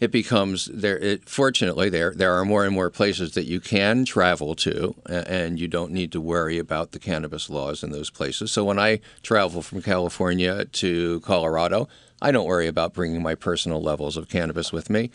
it 0.00 0.10
becomes 0.10 0.66
there. 0.66 0.98
It, 0.98 1.28
fortunately, 1.28 1.88
there 1.88 2.12
there 2.14 2.32
are 2.34 2.44
more 2.44 2.64
and 2.64 2.74
more 2.74 2.90
places 2.90 3.32
that 3.32 3.44
you 3.44 3.60
can 3.60 4.04
travel 4.04 4.54
to, 4.56 4.94
and 5.06 5.58
you 5.58 5.68
don't 5.68 5.92
need 5.92 6.12
to 6.12 6.20
worry 6.20 6.58
about 6.58 6.92
the 6.92 6.98
cannabis 6.98 7.48
laws 7.48 7.82
in 7.82 7.90
those 7.90 8.10
places. 8.10 8.52
So 8.52 8.64
when 8.64 8.78
I 8.78 9.00
travel 9.22 9.62
from 9.62 9.82
California 9.82 10.66
to 10.66 11.20
Colorado, 11.20 11.88
I 12.22 12.30
don't 12.30 12.46
worry 12.46 12.66
about 12.66 12.94
bringing 12.94 13.22
my 13.22 13.34
personal 13.34 13.80
levels 13.82 14.16
of 14.16 14.28
cannabis 14.28 14.72
with 14.72 14.88
me. 14.88 15.10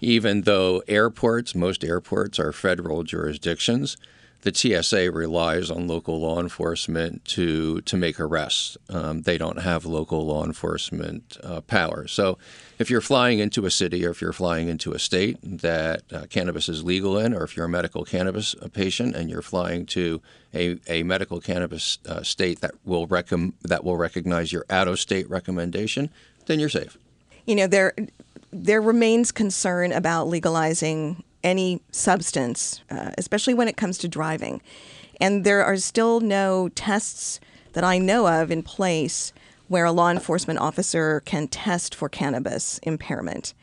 Even 0.00 0.42
though 0.42 0.82
airports, 0.88 1.54
most 1.54 1.84
airports 1.84 2.38
are 2.38 2.52
federal 2.52 3.02
jurisdictions, 3.02 3.96
the 4.42 4.54
TSA 4.54 5.10
relies 5.10 5.70
on 5.70 5.86
local 5.86 6.20
law 6.20 6.40
enforcement 6.40 7.24
to 7.26 7.80
to 7.82 7.96
make 7.96 8.18
arrests. 8.18 8.76
Um, 8.88 9.22
they 9.22 9.36
don't 9.36 9.60
have 9.60 9.84
local 9.84 10.26
law 10.26 10.44
enforcement 10.44 11.36
uh, 11.42 11.60
power. 11.62 12.06
So, 12.06 12.38
if 12.78 12.90
you're 12.90 13.00
flying 13.00 13.38
into 13.38 13.66
a 13.66 13.70
city 13.70 14.06
or 14.06 14.10
if 14.10 14.22
you're 14.22 14.32
flying 14.32 14.68
into 14.68 14.92
a 14.92 14.98
state 14.98 15.36
that 15.42 16.02
uh, 16.12 16.26
cannabis 16.30 16.68
is 16.68 16.82
legal 16.82 17.18
in, 17.18 17.34
or 17.34 17.44
if 17.44 17.56
you're 17.56 17.66
a 17.66 17.70
medical 17.70 18.04
cannabis 18.04 18.54
patient 18.72 19.14
and 19.14 19.28
you're 19.28 19.42
flying 19.42 19.84
to 19.86 20.22
a, 20.54 20.78
a 20.88 21.02
medical 21.02 21.40
cannabis 21.40 21.98
uh, 22.08 22.22
state 22.22 22.60
that 22.60 22.72
will 22.84 23.06
rec- 23.06 23.28
that 23.62 23.84
will 23.84 23.96
recognize 23.96 24.52
your 24.52 24.64
out 24.70 24.88
of 24.88 24.98
state 24.98 25.28
recommendation, 25.28 26.10
then 26.46 26.58
you're 26.58 26.68
safe. 26.68 26.96
You 27.46 27.56
know, 27.56 27.66
there 27.66 27.94
there 28.52 28.80
remains 28.80 29.30
concern 29.32 29.92
about 29.92 30.28
legalizing 30.28 31.22
any 31.42 31.80
substance, 31.90 32.82
uh, 32.90 33.10
especially 33.18 33.54
when 33.54 33.68
it 33.68 33.76
comes 33.76 33.98
to 33.98 34.08
driving. 34.08 34.60
And 35.20 35.44
there 35.44 35.64
are 35.64 35.76
still 35.76 36.20
no 36.20 36.68
tests 36.70 37.40
that 37.72 37.84
I 37.84 37.98
know 37.98 38.26
of 38.26 38.50
in 38.50 38.62
place 38.62 39.32
where 39.68 39.84
a 39.84 39.92
law 39.92 40.10
enforcement 40.10 40.58
officer 40.58 41.20
can 41.20 41.46
test 41.46 41.94
for 41.94 42.08
cannabis 42.08 42.78
impairment. 42.82 43.54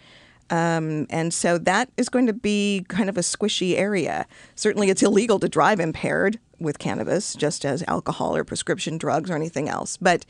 Um, 0.50 1.08
and 1.10 1.34
so 1.34 1.58
that 1.58 1.90
is 1.98 2.08
going 2.08 2.28
to 2.28 2.34
be 2.34 2.86
kind 2.88 3.10
of 3.10 3.18
a 3.18 3.22
squishy 3.22 3.78
area. 3.78 4.26
Certainly, 4.56 4.90
it's 4.90 5.04
illegal 5.04 5.40
to 5.40 5.50
drive 5.50 5.82
impaired 5.82 6.40
with 6.60 6.80
cannabis, 6.80 7.36
just 7.36 7.66
as 7.66 7.84
alcohol 7.88 8.36
or 8.36 8.46
prescription 8.46 8.98
drugs 8.98 9.30
or 9.30 9.36
anything 9.36 9.68
else. 9.68 9.98
But 9.98 10.26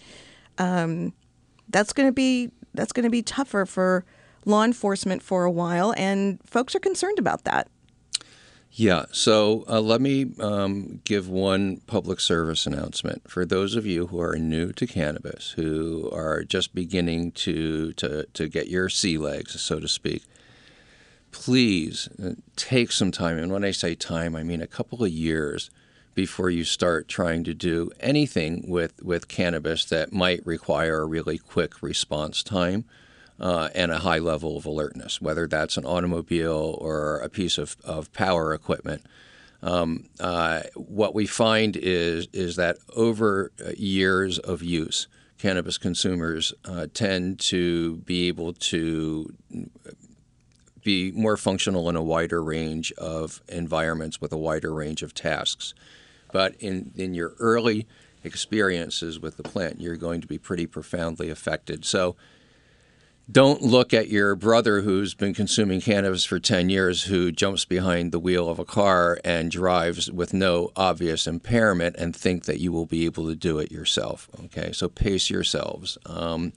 um, 0.58 1.14
that's 1.70 1.94
going 1.94 2.08
to 2.08 2.14
be 2.14 2.50
that's 2.74 2.92
going 2.92 3.04
to 3.04 3.12
be 3.12 3.22
tougher 3.22 3.66
for 3.66 4.06
law 4.48 4.64
enforcement 4.64 5.22
for 5.22 5.44
a 5.44 5.52
while, 5.52 5.94
and 5.98 6.40
folks 6.46 6.74
are 6.76 6.80
concerned 6.80 7.20
about 7.20 7.44
that. 7.44 7.68
Yeah, 8.72 9.06
so 9.12 9.66
uh, 9.68 9.82
let 9.82 10.02
me 10.02 10.34
um, 10.40 11.02
give 11.04 11.28
one 11.28 11.78
public 11.88 12.20
service 12.20 12.68
announcement 12.68 13.30
for 13.30 13.44
those 13.46 13.76
of 13.76 13.86
you 13.88 14.08
who 14.08 14.22
are 14.22 14.38
new 14.38 14.72
to 14.74 14.86
cannabis, 14.86 15.52
who 15.52 16.10
are 16.12 16.44
just 16.44 16.76
beginning 16.76 17.32
to 17.34 17.94
to, 17.94 18.26
to 18.34 18.48
get 18.48 18.68
your 18.68 18.90
sea 18.90 19.18
legs, 19.18 19.60
so 19.60 19.80
to 19.80 19.88
speak. 19.88 20.24
Please 21.32 22.08
uh, 22.24 22.34
take 22.56 22.92
some 22.92 23.12
time, 23.12 23.38
and 23.38 23.52
when 23.52 23.64
I 23.64 23.72
say 23.72 23.96
time, 23.96 24.36
I 24.36 24.44
mean 24.44 24.62
a 24.62 24.68
couple 24.68 25.04
of 25.04 25.10
years 25.10 25.72
before 26.14 26.50
you 26.50 26.64
start 26.64 27.08
trying 27.08 27.44
to 27.44 27.54
do 27.54 27.92
anything 28.00 28.66
with, 28.68 29.04
with 29.04 29.28
cannabis 29.28 29.86
that 29.86 30.12
might 30.12 30.44
require 30.48 31.02
a 31.02 31.06
really 31.06 31.38
quick 31.38 31.84
response 31.84 32.42
time 32.42 32.86
uh, 33.40 33.70
and 33.76 33.92
a 33.92 34.00
high 34.00 34.20
level 34.20 34.58
of 34.58 34.66
alertness, 34.66 35.22
whether 35.22 35.48
that's 35.48 35.78
an 35.78 35.86
automobile 35.86 36.78
or 36.82 37.20
a 37.20 37.30
piece 37.30 37.58
of, 37.58 37.78
of 37.84 38.12
power 38.14 38.54
equipment. 38.54 39.06
Um, 39.62 40.10
uh, 40.20 40.62
what 40.76 41.16
we 41.16 41.26
find 41.26 41.76
is 41.76 42.28
is 42.32 42.56
that 42.58 42.78
over 42.96 43.52
years 43.76 44.38
of 44.38 44.62
use, 44.62 45.08
cannabis 45.38 45.78
consumers 45.78 46.54
uh, 46.66 46.88
tend 46.94 47.40
to 47.40 47.98
be 47.98 48.28
able 48.28 48.54
to 48.54 49.34
be 50.84 51.12
more 51.12 51.38
functional 51.38 51.90
in 51.90 51.96
a 51.96 52.04
wider 52.04 52.42
range 52.42 52.92
of 52.94 53.42
environments 53.50 54.22
with 54.22 54.32
a 54.32 54.38
wider 54.38 54.74
range 54.74 55.04
of 55.04 55.14
tasks. 55.14 55.74
But 56.32 56.56
in, 56.60 56.92
in 56.96 57.14
your 57.14 57.34
early 57.40 57.88
experiences 58.24 59.20
with 59.20 59.38
the 59.38 59.44
plant, 59.44 59.82
you're 59.82 59.98
going 59.98 60.22
to 60.22 60.28
be 60.28 60.38
pretty 60.38 60.66
profoundly 60.66 61.30
affected. 61.30 61.84
So 61.84 62.16
don't 63.30 63.62
look 63.62 63.94
at 63.94 64.08
your 64.08 64.36
brother 64.36 64.82
who's 64.82 65.14
been 65.14 65.34
consuming 65.34 65.82
cannabis 65.82 66.24
for 66.24 66.40
10 66.40 66.70
years 66.70 67.04
who 67.04 67.32
jumps 67.32 67.66
behind 67.66 68.12
the 68.12 68.20
wheel 68.20 68.50
of 68.50 68.58
a 68.58 68.66
car 68.66 69.20
and 69.26 69.52
drives 69.52 70.10
with 70.10 70.34
no 70.34 70.72
obvious 70.78 71.28
impairment 71.28 71.98
and 71.98 72.16
think 72.16 72.46
that 72.46 72.60
you 72.60 72.72
will 72.72 72.86
be 72.86 73.06
able 73.06 73.28
to 73.28 73.36
do 73.36 73.60
it 73.60 73.72
yourself. 73.72 74.30
Okay, 74.46 74.72
so 74.72 74.88
pace 74.88 75.30
yourselves. 75.30 75.98
Um, 76.06 76.54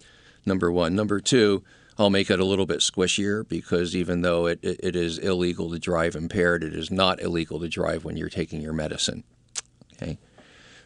number 0.47 0.71
one. 0.71 0.95
Number 0.95 1.19
two, 1.19 1.65
I'll 1.99 2.11
make 2.11 2.31
it 2.31 2.39
a 2.39 2.45
little 2.45 2.67
bit 2.67 2.79
squishier 2.79 3.47
because 3.47 3.97
even 3.97 4.23
though 4.23 4.47
it, 4.47 4.61
it, 4.63 4.81
it 4.81 4.97
is 4.97 5.19
illegal 5.19 5.71
to 5.71 5.79
drive 5.79 6.15
impaired, 6.15 6.63
it 6.63 6.75
is 6.75 6.91
not 6.91 7.21
illegal 7.21 7.59
to 7.61 7.69
drive 7.69 8.05
when 8.05 8.17
you're 8.17 8.29
taking 8.29 8.63
your 8.63 8.73
medicine. 8.73 9.25
Okay, 9.95 10.19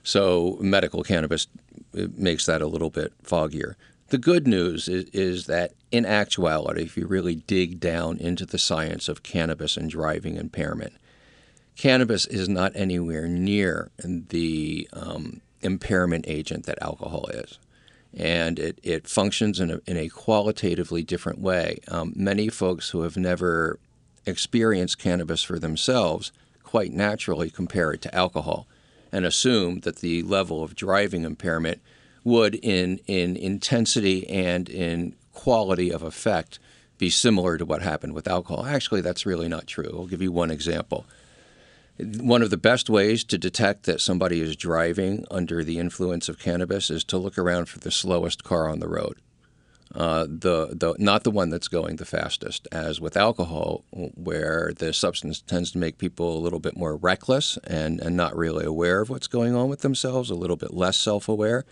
so 0.03 0.57
medical 0.61 1.03
cannabis 1.03 1.47
makes 1.93 2.47
that 2.47 2.63
a 2.63 2.67
little 2.67 2.91
bit 2.91 3.13
foggier. 3.23 3.75
The 4.09 4.19
good 4.19 4.47
news 4.47 4.89
is, 4.89 5.05
is, 5.11 5.47
that 5.47 5.73
in 5.91 6.05
actuality, 6.05 6.83
if 6.83 6.97
you 6.97 7.07
really 7.07 7.37
dig 7.37 7.81
down 7.81 8.19
into 8.19 8.45
the 8.45 8.59
science 8.59 9.09
of 9.09 9.23
cannabis 9.23 9.77
and 9.77 9.89
driving 9.89 10.37
impairment, 10.37 10.95
cannabis 11.77 12.27
is 12.27 12.49
not 12.49 12.73
anywhere 12.75 13.27
near 13.27 13.91
the 14.05 14.89
um, 14.93 15.41
impairment 15.63 16.27
agent 16.29 16.67
that 16.67 16.83
alcohol 16.83 17.27
is. 17.33 17.59
And 18.17 18.59
it, 18.59 18.79
it 18.83 19.09
functions 19.09 19.59
in 19.59 19.71
a, 19.71 19.81
in 19.87 19.97
a 19.97 20.09
qualitatively 20.09 21.03
different 21.03 21.41
way. 21.41 21.79
Um, 21.89 22.13
many 22.15 22.49
folks 22.49 22.91
who 22.91 23.03
have 23.03 23.17
never 23.17 23.81
experienced 24.27 24.99
cannabis 24.99 25.43
for 25.43 25.59
themselves 25.59 26.31
quite 26.63 26.93
naturally 26.93 27.51
compare 27.51 27.93
it 27.93 28.03
to 28.03 28.15
alcohol 28.15 28.67
and 29.11 29.25
assume 29.25 29.81
that 29.81 29.97
the 29.97 30.23
level 30.23 30.63
of 30.63 30.75
driving 30.75 31.25
impairment 31.25 31.81
would, 32.25 32.55
in, 32.57 32.99
in 33.07 33.37
intensity 33.37 34.29
and 34.29 34.69
in 34.69 35.15
quality 35.33 35.93
of 35.93 36.03
effect, 36.03 36.59
be 36.99 37.11
similar 37.11 37.59
to 37.59 37.65
what 37.65 37.83
happened 37.83 38.15
with 38.15 38.27
alcohol. 38.27 38.67
Actually, 38.67 39.03
that's 39.03 39.27
really 39.27 39.49
not 39.49 39.67
true. 39.67 39.91
I'll 39.93 40.07
give 40.07 40.23
you 40.23 40.33
one 40.33 40.51
example. 40.51 41.07
One 41.99 42.43
of 42.43 42.51
the 42.51 42.57
best 42.57 42.91
ways 42.91 43.23
to 43.25 43.39
detect 43.39 43.85
that 43.85 44.01
somebody 44.01 44.41
is 44.41 44.57
driving 44.57 45.25
under 45.31 45.63
the 45.63 45.79
influence 45.79 46.29
of 46.29 46.39
cannabis 46.39 46.91
is 46.91 47.05
to 47.05 47.19
look 47.19 47.39
around 47.39 47.67
for 47.69 47.79
the 47.79 47.91
slowest 47.91 48.43
car 48.43 48.69
on 48.69 48.81
the 48.81 48.89
road. 48.89 49.19
Uh, 49.95 50.25
the, 50.25 50.71
the, 50.73 50.97
not 50.99 51.23
the 51.23 51.31
one 51.31 51.51
that's 51.51 51.69
going 51.69 51.97
the 51.97 52.05
fastest, 52.05 52.67
as 52.73 53.01
with 53.01 53.17
alcohol, 53.17 53.85
where 53.93 54.73
the 54.77 54.93
substance 54.93 55.41
tends 55.41 55.71
to 55.71 55.79
make 55.79 55.99
people 55.99 56.37
a 56.37 56.41
little 56.41 56.59
bit 56.59 56.77
more 56.77 56.97
reckless 56.97 57.59
and, 57.65 58.01
and 58.01 58.17
not 58.17 58.37
really 58.37 58.65
aware 58.65 59.01
of 59.01 59.09
what's 59.09 59.29
going 59.29 59.55
on 59.55 59.69
with 59.69 59.83
themselves, 59.83 60.31
a 60.31 60.35
little 60.35 60.57
bit 60.57 60.75
less 60.75 60.97
self 60.97 61.29
aware. 61.29 61.65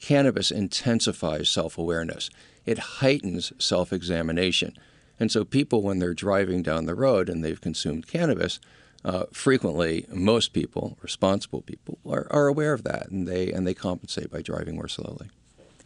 Cannabis 0.00 0.50
intensifies 0.50 1.48
self 1.48 1.78
awareness, 1.78 2.30
it 2.64 2.78
heightens 2.78 3.52
self 3.58 3.92
examination. 3.92 4.76
And 5.18 5.32
so, 5.32 5.44
people, 5.44 5.82
when 5.82 5.98
they're 5.98 6.14
driving 6.14 6.62
down 6.62 6.84
the 6.84 6.94
road 6.94 7.28
and 7.28 7.42
they've 7.42 7.60
consumed 7.60 8.06
cannabis, 8.06 8.60
uh, 9.04 9.24
frequently, 9.32 10.04
most 10.08 10.52
people, 10.52 10.98
responsible 11.00 11.62
people, 11.62 11.98
are, 12.04 12.26
are 12.30 12.48
aware 12.48 12.72
of 12.72 12.82
that 12.82 13.08
and 13.08 13.26
they, 13.26 13.52
and 13.52 13.66
they 13.66 13.72
compensate 13.72 14.30
by 14.30 14.42
driving 14.42 14.74
more 14.74 14.88
slowly. 14.88 15.30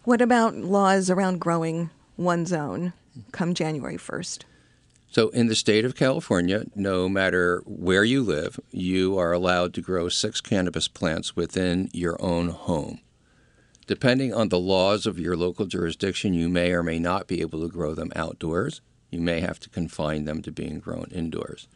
What 0.04 0.22
about 0.22 0.56
laws 0.56 1.10
around 1.10 1.40
growing 1.40 1.90
one's 2.16 2.52
own 2.52 2.94
come 3.32 3.54
January 3.54 3.96
1st? 3.96 4.44
So, 5.10 5.28
in 5.30 5.48
the 5.48 5.56
state 5.56 5.84
of 5.84 5.96
California, 5.96 6.64
no 6.74 7.08
matter 7.08 7.62
where 7.66 8.04
you 8.04 8.22
live, 8.22 8.58
you 8.70 9.18
are 9.18 9.32
allowed 9.32 9.74
to 9.74 9.82
grow 9.82 10.08
six 10.08 10.40
cannabis 10.40 10.88
plants 10.88 11.34
within 11.34 11.90
your 11.92 12.20
own 12.22 12.48
home. 12.48 13.00
Depending 13.90 14.32
on 14.32 14.50
the 14.50 14.58
laws 14.60 15.04
of 15.04 15.18
your 15.18 15.36
local 15.36 15.66
jurisdiction, 15.66 16.32
you 16.32 16.48
may 16.48 16.70
or 16.70 16.80
may 16.80 17.00
not 17.00 17.26
be 17.26 17.40
able 17.40 17.60
to 17.60 17.66
grow 17.66 17.92
them 17.92 18.12
outdoors. 18.14 18.80
You 19.10 19.18
may 19.18 19.40
have 19.40 19.58
to 19.58 19.68
confine 19.68 20.26
them 20.26 20.42
to 20.42 20.52
being 20.52 20.78
grown 20.78 21.08
indoors. 21.10 21.66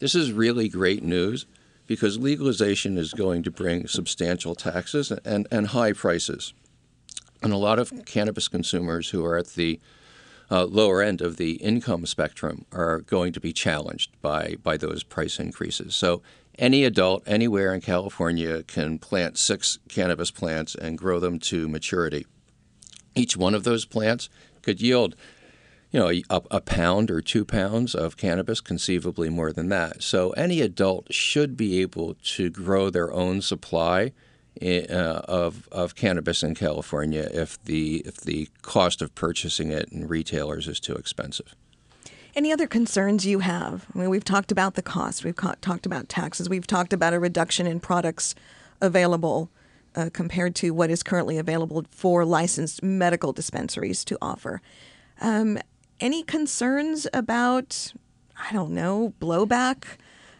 This 0.00 0.16
is 0.16 0.32
really 0.32 0.68
great 0.68 1.04
news 1.04 1.46
because 1.86 2.18
legalization 2.18 2.98
is 2.98 3.14
going 3.14 3.44
to 3.44 3.52
bring 3.52 3.86
substantial 3.86 4.56
taxes 4.56 5.12
and, 5.24 5.46
and 5.52 5.68
high 5.68 5.92
prices. 5.92 6.52
And 7.44 7.52
a 7.52 7.56
lot 7.58 7.78
of 7.78 7.92
cannabis 8.06 8.48
consumers 8.48 9.10
who 9.10 9.24
are 9.24 9.38
at 9.38 9.50
the 9.50 9.78
uh, 10.50 10.64
lower 10.64 11.00
end 11.00 11.20
of 11.20 11.36
the 11.36 11.52
income 11.62 12.06
spectrum 12.06 12.66
are 12.72 13.02
going 13.02 13.32
to 13.34 13.40
be 13.40 13.52
challenged 13.52 14.10
by, 14.20 14.56
by 14.64 14.76
those 14.76 15.04
price 15.04 15.38
increases. 15.38 15.94
So 15.94 16.22
any 16.58 16.84
adult 16.84 17.22
anywhere 17.26 17.74
in 17.74 17.80
California 17.80 18.62
can 18.62 18.98
plant 18.98 19.38
six 19.38 19.78
cannabis 19.88 20.30
plants 20.30 20.74
and 20.74 20.98
grow 20.98 21.18
them 21.18 21.38
to 21.38 21.68
maturity. 21.68 22.26
Each 23.14 23.36
one 23.36 23.54
of 23.54 23.64
those 23.64 23.84
plants 23.84 24.28
could 24.62 24.80
yield, 24.80 25.16
you 25.90 26.00
know, 26.00 26.10
a, 26.10 26.42
a, 26.50 26.60
pound 26.60 27.10
or 27.10 27.20
two 27.20 27.44
pounds 27.44 27.94
of 27.94 28.16
cannabis, 28.16 28.60
conceivably 28.60 29.28
more 29.28 29.52
than 29.52 29.68
that. 29.68 30.02
So 30.02 30.30
any 30.30 30.60
adult 30.60 31.12
should 31.12 31.56
be 31.56 31.80
able 31.80 32.14
to 32.36 32.50
grow 32.50 32.90
their 32.90 33.12
own 33.12 33.42
supply 33.42 34.12
eh, 34.60 34.86
uh, 34.88 35.22
of, 35.24 35.68
of 35.72 35.94
cannabis 35.94 36.42
in 36.42 36.54
California 36.54 37.28
if 37.32 37.62
the 37.64 38.02
if 38.06 38.16
the 38.16 38.48
cost 38.62 39.02
of 39.02 39.14
purchasing 39.14 39.70
it 39.70 39.88
in 39.90 40.06
retailers 40.06 40.68
is 40.68 40.80
too 40.80 40.94
expensive. 40.94 41.54
Any 42.34 42.50
other 42.50 42.66
concerns 42.66 43.26
you 43.26 43.40
have? 43.40 43.86
I 43.94 43.98
mean, 43.98 44.08
we've 44.08 44.24
talked 44.24 44.50
about 44.50 44.74
the 44.74 44.82
cost, 44.82 45.22
we've 45.22 45.36
ca- 45.36 45.56
talked 45.60 45.84
about 45.84 46.08
taxes, 46.08 46.48
we've 46.48 46.66
talked 46.66 46.94
about 46.94 47.12
a 47.12 47.20
reduction 47.20 47.66
in 47.66 47.78
products 47.78 48.34
available 48.80 49.50
uh, 49.94 50.08
compared 50.12 50.54
to 50.56 50.70
what 50.70 50.88
is 50.88 51.02
currently 51.02 51.36
available 51.36 51.84
for 51.90 52.24
licensed 52.24 52.82
medical 52.82 53.34
dispensaries 53.34 54.02
to 54.06 54.16
offer. 54.22 54.62
Um, 55.20 55.58
any 56.00 56.22
concerns 56.22 57.06
about, 57.12 57.92
I 58.48 58.52
don't 58.54 58.72
know, 58.72 59.12
blowback? 59.20 59.84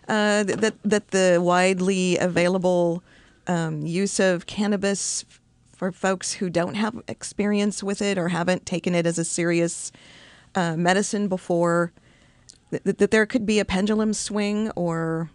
Uh, 0.08 0.42
that 0.42 0.74
that 0.82 1.08
the 1.12 1.38
widely 1.40 2.18
available 2.18 3.04
um, 3.46 3.86
use 3.86 4.18
of 4.18 4.46
cannabis 4.46 5.24
for 5.76 5.92
folks 5.92 6.32
who 6.34 6.50
don't 6.50 6.74
have 6.74 7.00
experience 7.06 7.82
with 7.82 8.02
it 8.02 8.18
or 8.18 8.28
haven't 8.28 8.66
taken 8.66 8.94
it 8.96 9.06
as 9.06 9.16
a 9.16 9.24
serious 9.24 9.92
uh, 10.54 10.76
medicine 10.76 11.28
before 11.28 11.92
that, 12.70 12.98
that 12.98 13.10
there 13.10 13.26
could 13.26 13.46
be 13.46 13.58
a 13.58 13.64
pendulum 13.64 14.12
swing 14.12 14.70
or 14.76 15.30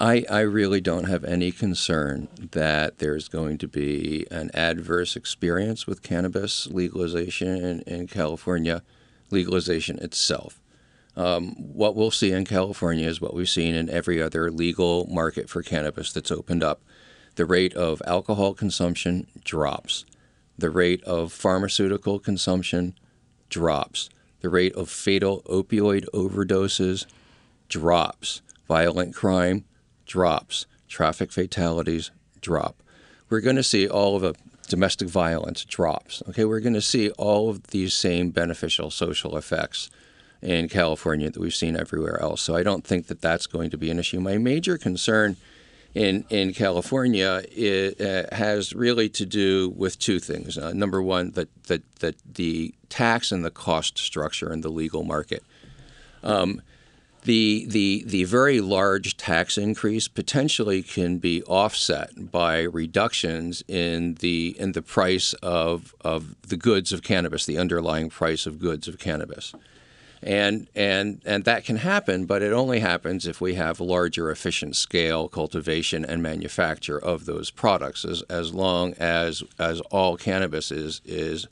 I, 0.00 0.24
I 0.28 0.40
really 0.40 0.80
don't 0.80 1.04
have 1.04 1.22
any 1.22 1.52
concern 1.52 2.28
that 2.52 2.98
there's 2.98 3.28
going 3.28 3.58
to 3.58 3.68
be 3.68 4.26
an 4.32 4.50
adverse 4.52 5.14
experience 5.14 5.86
with 5.86 6.02
cannabis 6.02 6.66
legalization 6.66 7.56
in, 7.56 7.80
in 7.82 8.06
California, 8.08 8.82
legalization 9.30 9.98
itself. 9.98 10.60
um, 11.16 11.54
what 11.56 11.94
we'll 11.94 12.10
see 12.10 12.32
in 12.32 12.44
California 12.44 13.06
is 13.06 13.20
what 13.20 13.34
we've 13.34 13.48
seen 13.48 13.74
in 13.74 13.90
every 13.90 14.20
other 14.20 14.50
legal 14.50 15.06
market 15.08 15.48
for 15.48 15.62
cannabis 15.62 16.12
that's 16.12 16.30
opened 16.30 16.62
up. 16.62 16.80
The 17.36 17.44
rate 17.46 17.74
of 17.74 18.02
alcohol 18.06 18.54
consumption 18.54 19.26
drops. 19.44 20.04
The 20.58 20.70
rate 20.70 21.02
of 21.04 21.32
pharmaceutical 21.32 22.18
consumption 22.18 22.94
drops. 23.50 24.08
The 24.42 24.50
rate 24.50 24.74
of 24.74 24.90
fatal 24.90 25.42
opioid 25.46 26.04
overdoses 26.12 27.06
drops. 27.68 28.42
Violent 28.68 29.14
crime 29.14 29.64
drops. 30.04 30.66
Traffic 30.88 31.32
fatalities 31.32 32.10
drop. 32.40 32.82
We're 33.30 33.40
going 33.40 33.56
to 33.56 33.62
see 33.62 33.88
all 33.88 34.16
of 34.16 34.22
the 34.22 34.34
domestic 34.68 35.08
violence 35.08 35.64
drops. 35.64 36.22
Okay, 36.28 36.44
we're 36.44 36.60
going 36.60 36.74
to 36.74 36.82
see 36.82 37.10
all 37.12 37.48
of 37.48 37.68
these 37.68 37.94
same 37.94 38.30
beneficial 38.30 38.90
social 38.90 39.36
effects 39.36 39.90
in 40.42 40.68
California 40.68 41.30
that 41.30 41.40
we've 41.40 41.54
seen 41.54 41.76
everywhere 41.76 42.20
else. 42.20 42.42
So 42.42 42.56
I 42.56 42.64
don't 42.64 42.84
think 42.84 43.06
that 43.06 43.20
that's 43.20 43.46
going 43.46 43.70
to 43.70 43.78
be 43.78 43.90
an 43.90 43.98
issue. 43.98 44.20
My 44.20 44.38
major 44.38 44.76
concern 44.76 45.36
in 45.94 46.24
in 46.30 46.52
California 46.52 47.42
it, 47.50 48.00
uh, 48.00 48.34
has 48.34 48.74
really 48.74 49.08
to 49.10 49.26
do 49.26 49.70
with 49.76 49.98
two 49.98 50.18
things. 50.18 50.56
Uh, 50.56 50.72
number 50.72 51.02
one, 51.02 51.32
that 51.32 51.48
that 51.64 51.82
that 52.00 52.16
the 52.34 52.74
tax 52.88 53.32
and 53.32 53.44
the 53.44 53.50
cost 53.50 53.98
structure 53.98 54.52
in 54.52 54.60
the 54.60 54.70
legal 54.70 55.02
market. 55.02 55.42
Um, 56.22 56.62
the, 57.24 57.66
the, 57.68 58.02
the 58.04 58.24
very 58.24 58.60
large 58.60 59.16
tax 59.16 59.56
increase 59.56 60.08
potentially 60.08 60.82
can 60.82 61.18
be 61.18 61.40
offset 61.44 62.32
by 62.32 62.62
reductions 62.62 63.62
in 63.68 64.14
the, 64.14 64.56
in 64.58 64.72
the 64.72 64.82
price 64.82 65.32
of, 65.34 65.94
of 66.00 66.34
the 66.42 66.56
goods 66.56 66.92
of 66.92 67.02
cannabis, 67.02 67.46
the 67.46 67.58
underlying 67.58 68.10
price 68.10 68.44
of 68.44 68.58
goods 68.58 68.88
of 68.88 68.98
cannabis 68.98 69.54
and 70.22 70.68
and 70.74 71.20
and 71.24 71.44
that 71.44 71.64
can 71.64 71.76
happen, 71.76 72.26
but 72.26 72.42
it 72.42 72.52
only 72.52 72.80
happens 72.80 73.26
if 73.26 73.40
we 73.40 73.54
have 73.54 73.80
larger, 73.80 74.30
efficient 74.30 74.76
scale 74.76 75.28
cultivation 75.28 76.04
and 76.04 76.22
manufacture 76.22 76.98
of 76.98 77.26
those 77.26 77.50
products. 77.50 78.04
As 78.04 78.22
as 78.22 78.54
long 78.54 78.94
as 78.94 79.42
as 79.58 79.80
all 79.90 80.16
cannabis 80.16 80.70
is 80.70 81.00
is 81.04 81.48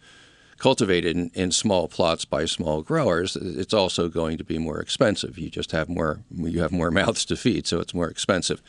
cultivated 0.58 1.16
in, 1.16 1.30
in 1.34 1.50
small 1.50 1.88
plots 1.88 2.24
by 2.24 2.44
small 2.44 2.82
growers, 2.82 3.34
it's 3.34 3.74
also 3.74 4.08
going 4.08 4.36
to 4.36 4.44
be 4.44 4.58
more 4.58 4.78
expensive. 4.78 5.38
You 5.38 5.50
just 5.50 5.72
have 5.72 5.88
more 5.88 6.20
you 6.32 6.60
have 6.60 6.72
more 6.72 6.90
mouths 6.92 7.24
to 7.26 7.36
feed, 7.36 7.66
so 7.66 7.80
it's 7.80 7.94
more 7.94 8.08
expensive. 8.08 8.62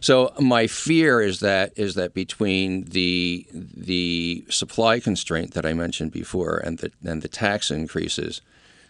So 0.00 0.32
my 0.40 0.66
fear 0.66 1.20
is 1.20 1.40
that 1.40 1.72
is 1.76 1.94
that 1.96 2.14
between 2.14 2.84
the 2.84 3.46
the 3.52 4.44
supply 4.48 5.00
constraint 5.00 5.54
that 5.54 5.66
I 5.66 5.72
mentioned 5.72 6.12
before 6.12 6.58
and 6.58 6.78
the 6.78 6.92
and 7.04 7.22
the 7.22 7.28
tax 7.28 7.70
increases 7.72 8.40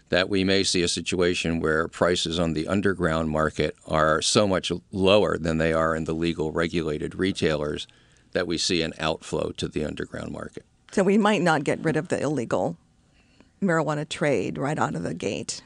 that 0.09 0.29
we 0.29 0.43
may 0.43 0.63
see 0.63 0.83
a 0.83 0.87
situation 0.87 1.59
where 1.59 1.87
prices 1.87 2.39
on 2.39 2.53
the 2.53 2.67
underground 2.67 3.29
market 3.29 3.75
are 3.87 4.21
so 4.21 4.47
much 4.47 4.71
lower 4.91 5.37
than 5.37 5.57
they 5.57 5.73
are 5.73 5.95
in 5.95 6.03
the 6.03 6.13
legal 6.13 6.51
regulated 6.51 7.15
retailers 7.15 7.87
that 8.33 8.47
we 8.47 8.57
see 8.57 8.81
an 8.81 8.93
outflow 8.99 9.51
to 9.51 9.67
the 9.67 9.83
underground 9.83 10.31
market. 10.31 10.65
So 10.91 11.03
we 11.03 11.17
might 11.17 11.41
not 11.41 11.63
get 11.63 11.83
rid 11.83 11.97
of 11.97 12.09
the 12.09 12.21
illegal 12.21 12.77
marijuana 13.61 14.07
trade 14.07 14.57
right 14.57 14.77
out 14.77 14.95
of 14.95 15.03
the 15.03 15.13
gate. 15.13 15.61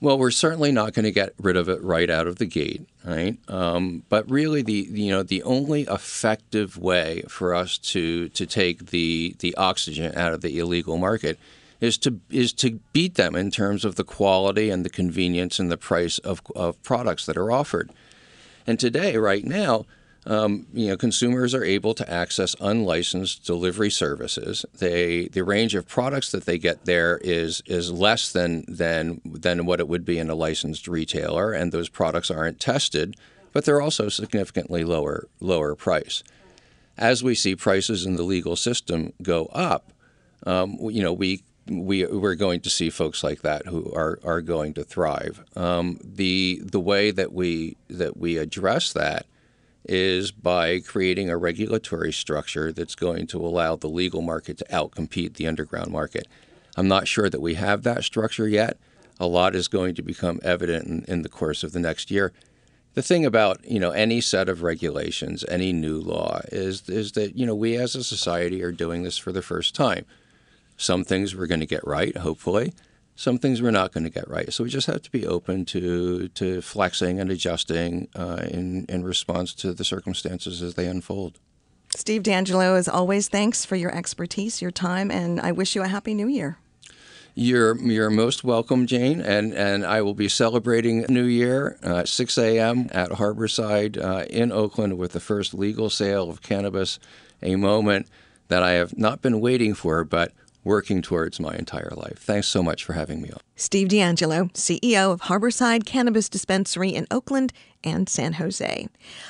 Well, 0.00 0.18
we're 0.18 0.30
certainly 0.30 0.70
not 0.70 0.92
going 0.92 1.04
to 1.04 1.10
get 1.10 1.32
rid 1.38 1.56
of 1.56 1.68
it 1.68 1.82
right 1.82 2.10
out 2.10 2.26
of 2.26 2.36
the 2.36 2.44
gate, 2.44 2.86
right? 3.04 3.38
Um, 3.48 4.02
but 4.10 4.30
really, 4.30 4.60
the 4.60 4.86
you 4.90 5.10
know 5.10 5.22
the 5.22 5.42
only 5.44 5.82
effective 5.82 6.76
way 6.76 7.22
for 7.28 7.54
us 7.54 7.78
to 7.78 8.28
to 8.30 8.44
take 8.44 8.90
the 8.90 9.34
the 9.38 9.54
oxygen 9.56 10.14
out 10.14 10.34
of 10.34 10.42
the 10.42 10.58
illegal 10.58 10.98
market 10.98 11.38
is 11.84 11.98
to 11.98 12.20
is 12.30 12.52
to 12.54 12.80
beat 12.92 13.14
them 13.14 13.36
in 13.36 13.50
terms 13.50 13.84
of 13.84 13.96
the 13.96 14.04
quality 14.04 14.70
and 14.70 14.84
the 14.84 14.90
convenience 14.90 15.58
and 15.58 15.70
the 15.70 15.76
price 15.76 16.18
of, 16.18 16.40
of 16.56 16.82
products 16.82 17.26
that 17.26 17.36
are 17.36 17.52
offered. 17.52 17.90
And 18.66 18.80
today, 18.80 19.16
right 19.18 19.44
now, 19.44 19.84
um, 20.26 20.66
you 20.72 20.88
know, 20.88 20.96
consumers 20.96 21.54
are 21.54 21.64
able 21.64 21.92
to 21.94 22.10
access 22.10 22.56
unlicensed 22.58 23.44
delivery 23.44 23.90
services. 23.90 24.64
They 24.78 25.28
the 25.28 25.44
range 25.44 25.74
of 25.74 25.86
products 25.86 26.30
that 26.30 26.46
they 26.46 26.56
get 26.58 26.86
there 26.86 27.18
is 27.22 27.62
is 27.66 27.92
less 27.92 28.32
than 28.32 28.64
than 28.66 29.20
than 29.26 29.66
what 29.66 29.80
it 29.80 29.88
would 29.88 30.04
be 30.04 30.18
in 30.18 30.30
a 30.30 30.34
licensed 30.34 30.88
retailer, 30.88 31.52
and 31.52 31.70
those 31.70 31.90
products 31.90 32.30
aren't 32.30 32.60
tested, 32.60 33.16
but 33.52 33.66
they're 33.66 33.82
also 33.82 34.08
significantly 34.08 34.84
lower 34.84 35.28
lower 35.40 35.74
price. 35.74 36.24
As 36.96 37.22
we 37.22 37.34
see 37.34 37.56
prices 37.56 38.06
in 38.06 38.16
the 38.16 38.22
legal 38.22 38.56
system 38.56 39.12
go 39.20 39.46
up, 39.46 39.92
um, 40.46 40.78
you 40.80 41.02
know, 41.02 41.12
we 41.12 41.42
we 41.68 42.04
we're 42.06 42.34
going 42.34 42.60
to 42.60 42.70
see 42.70 42.90
folks 42.90 43.22
like 43.22 43.42
that 43.42 43.66
who 43.66 43.92
are 43.94 44.18
are 44.22 44.40
going 44.42 44.74
to 44.74 44.84
thrive. 44.84 45.42
Um, 45.56 45.98
the 46.02 46.60
the 46.62 46.80
way 46.80 47.10
that 47.10 47.32
we 47.32 47.76
that 47.88 48.16
we 48.16 48.36
address 48.36 48.92
that 48.92 49.26
is 49.86 50.30
by 50.30 50.80
creating 50.80 51.28
a 51.28 51.36
regulatory 51.36 52.12
structure 52.12 52.72
that's 52.72 52.94
going 52.94 53.26
to 53.28 53.38
allow 53.44 53.76
the 53.76 53.88
legal 53.88 54.22
market 54.22 54.56
to 54.58 54.64
outcompete 54.66 55.34
the 55.34 55.46
underground 55.46 55.90
market. 55.90 56.26
I'm 56.76 56.88
not 56.88 57.06
sure 57.06 57.28
that 57.28 57.40
we 57.40 57.54
have 57.54 57.82
that 57.82 58.04
structure 58.04 58.48
yet. 58.48 58.78
A 59.20 59.26
lot 59.26 59.54
is 59.54 59.68
going 59.68 59.94
to 59.94 60.02
become 60.02 60.40
evident 60.42 60.86
in, 60.86 61.04
in 61.06 61.22
the 61.22 61.28
course 61.28 61.62
of 61.62 61.72
the 61.72 61.80
next 61.80 62.10
year. 62.10 62.32
The 62.94 63.02
thing 63.02 63.24
about 63.24 63.64
you 63.64 63.80
know 63.80 63.90
any 63.90 64.20
set 64.20 64.48
of 64.48 64.62
regulations, 64.62 65.44
any 65.48 65.72
new 65.72 65.98
law, 65.98 66.40
is 66.52 66.88
is 66.88 67.12
that 67.12 67.36
you 67.36 67.46
know 67.46 67.54
we 67.54 67.76
as 67.76 67.94
a 67.94 68.04
society 68.04 68.62
are 68.62 68.72
doing 68.72 69.02
this 69.02 69.18
for 69.18 69.32
the 69.32 69.42
first 69.42 69.74
time. 69.74 70.04
Some 70.76 71.04
things 71.04 71.34
we're 71.34 71.46
going 71.46 71.60
to 71.60 71.66
get 71.66 71.86
right, 71.86 72.16
hopefully. 72.16 72.74
Some 73.16 73.38
things 73.38 73.62
we're 73.62 73.70
not 73.70 73.92
going 73.92 74.04
to 74.04 74.10
get 74.10 74.28
right. 74.28 74.52
So 74.52 74.64
we 74.64 74.70
just 74.70 74.88
have 74.88 75.02
to 75.02 75.10
be 75.10 75.26
open 75.26 75.64
to 75.66 76.28
to 76.28 76.60
flexing 76.60 77.20
and 77.20 77.30
adjusting 77.30 78.08
uh, 78.16 78.44
in 78.50 78.86
in 78.88 79.04
response 79.04 79.54
to 79.54 79.72
the 79.72 79.84
circumstances 79.84 80.62
as 80.62 80.74
they 80.74 80.86
unfold. 80.86 81.38
Steve 81.94 82.24
DeAngelo, 82.24 82.76
as 82.76 82.88
always, 82.88 83.28
thanks 83.28 83.64
for 83.64 83.76
your 83.76 83.94
expertise, 83.94 84.60
your 84.60 84.72
time, 84.72 85.12
and 85.12 85.40
I 85.40 85.52
wish 85.52 85.76
you 85.76 85.82
a 85.82 85.88
happy 85.88 86.12
new 86.12 86.26
year. 86.26 86.58
You're 87.36 87.76
you're 87.80 88.10
most 88.10 88.42
welcome, 88.42 88.86
Jane, 88.86 89.20
and 89.20 89.52
and 89.52 89.84
I 89.84 90.02
will 90.02 90.14
be 90.14 90.28
celebrating 90.28 91.04
New 91.08 91.24
Year 91.24 91.78
uh, 91.84 91.98
at 91.98 92.08
6 92.08 92.38
a.m. 92.38 92.88
at 92.92 93.10
Harborside 93.10 93.96
uh, 93.96 94.24
in 94.26 94.52
Oakland 94.52 94.98
with 94.98 95.12
the 95.12 95.20
first 95.20 95.52
legal 95.52 95.90
sale 95.90 96.30
of 96.30 96.42
cannabis, 96.42 96.98
a 97.42 97.56
moment 97.56 98.08
that 98.48 98.62
I 98.62 98.72
have 98.72 98.96
not 98.96 99.20
been 99.20 99.40
waiting 99.40 99.74
for, 99.74 100.04
but 100.04 100.32
working 100.64 101.02
towards 101.02 101.38
my 101.38 101.54
entire 101.54 101.92
life. 101.94 102.18
Thanks 102.18 102.48
so 102.48 102.62
much 102.62 102.84
for 102.84 102.94
having 102.94 103.20
me 103.22 103.30
on. 103.30 103.38
Steve 103.56 103.88
DeAngelo, 103.88 104.52
CEO 104.54 105.12
of 105.12 105.22
Harborside 105.22 105.84
Cannabis 105.84 106.28
Dispensary 106.28 106.90
in 106.90 107.06
Oakland 107.10 107.52
and 107.84 108.08
San 108.08 108.34
Jose. 108.34 108.88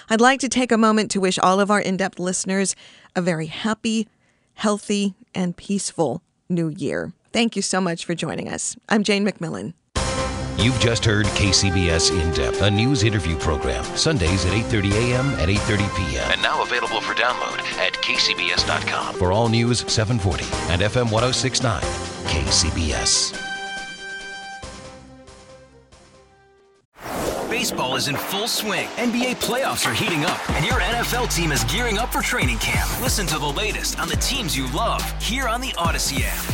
I'd 0.08 0.20
like 0.20 0.40
to 0.40 0.48
take 0.48 0.72
a 0.72 0.78
moment 0.78 1.10
to 1.10 1.20
wish 1.20 1.38
all 1.38 1.60
of 1.60 1.70
our 1.70 1.80
in 1.80 1.96
depth 1.96 2.18
listeners 2.18 2.76
a 3.16 3.20
very 3.20 3.46
happy, 3.46 4.08
healthy, 4.54 5.14
and 5.34 5.56
peaceful 5.56 6.22
new 6.48 6.68
year. 6.68 7.12
Thank 7.32 7.56
you 7.56 7.62
so 7.62 7.80
much 7.80 8.04
for 8.04 8.14
joining 8.14 8.48
us. 8.48 8.76
I'm 8.88 9.02
Jane 9.02 9.26
McMillan. 9.26 9.74
You've 10.56 10.78
just 10.78 11.04
heard 11.04 11.26
KCBS 11.26 12.10
In 12.18 12.32
Depth, 12.32 12.62
a 12.62 12.70
news 12.70 13.02
interview 13.02 13.36
program, 13.36 13.84
Sundays 13.96 14.46
at 14.46 14.52
8:30 14.52 14.92
a.m. 14.92 15.26
and 15.40 15.50
8:30 15.50 15.96
p.m. 15.96 16.30
And 16.30 16.40
now 16.42 16.62
available 16.62 17.00
for 17.00 17.12
download 17.14 17.58
at 17.78 17.94
kcbs.com. 17.94 19.16
For 19.16 19.32
all 19.32 19.48
news 19.48 19.80
740 19.92 20.44
and 20.72 20.80
FM 20.82 21.10
1069, 21.10 21.80
KCBS. 22.26 23.40
Baseball 27.50 27.96
is 27.96 28.08
in 28.08 28.16
full 28.16 28.46
swing. 28.48 28.86
NBA 28.96 29.36
playoffs 29.36 29.90
are 29.90 29.94
heating 29.94 30.24
up, 30.24 30.50
and 30.50 30.64
your 30.64 30.80
NFL 30.80 31.34
team 31.34 31.50
is 31.50 31.64
gearing 31.64 31.98
up 31.98 32.12
for 32.12 32.20
training 32.20 32.58
camp. 32.58 32.88
Listen 33.00 33.26
to 33.26 33.38
the 33.38 33.46
latest 33.46 33.98
on 33.98 34.08
the 34.08 34.16
teams 34.16 34.56
you 34.56 34.70
love 34.72 35.02
here 35.20 35.48
on 35.48 35.60
the 35.60 35.70
Audacy 35.70 36.22
app. 36.24 36.53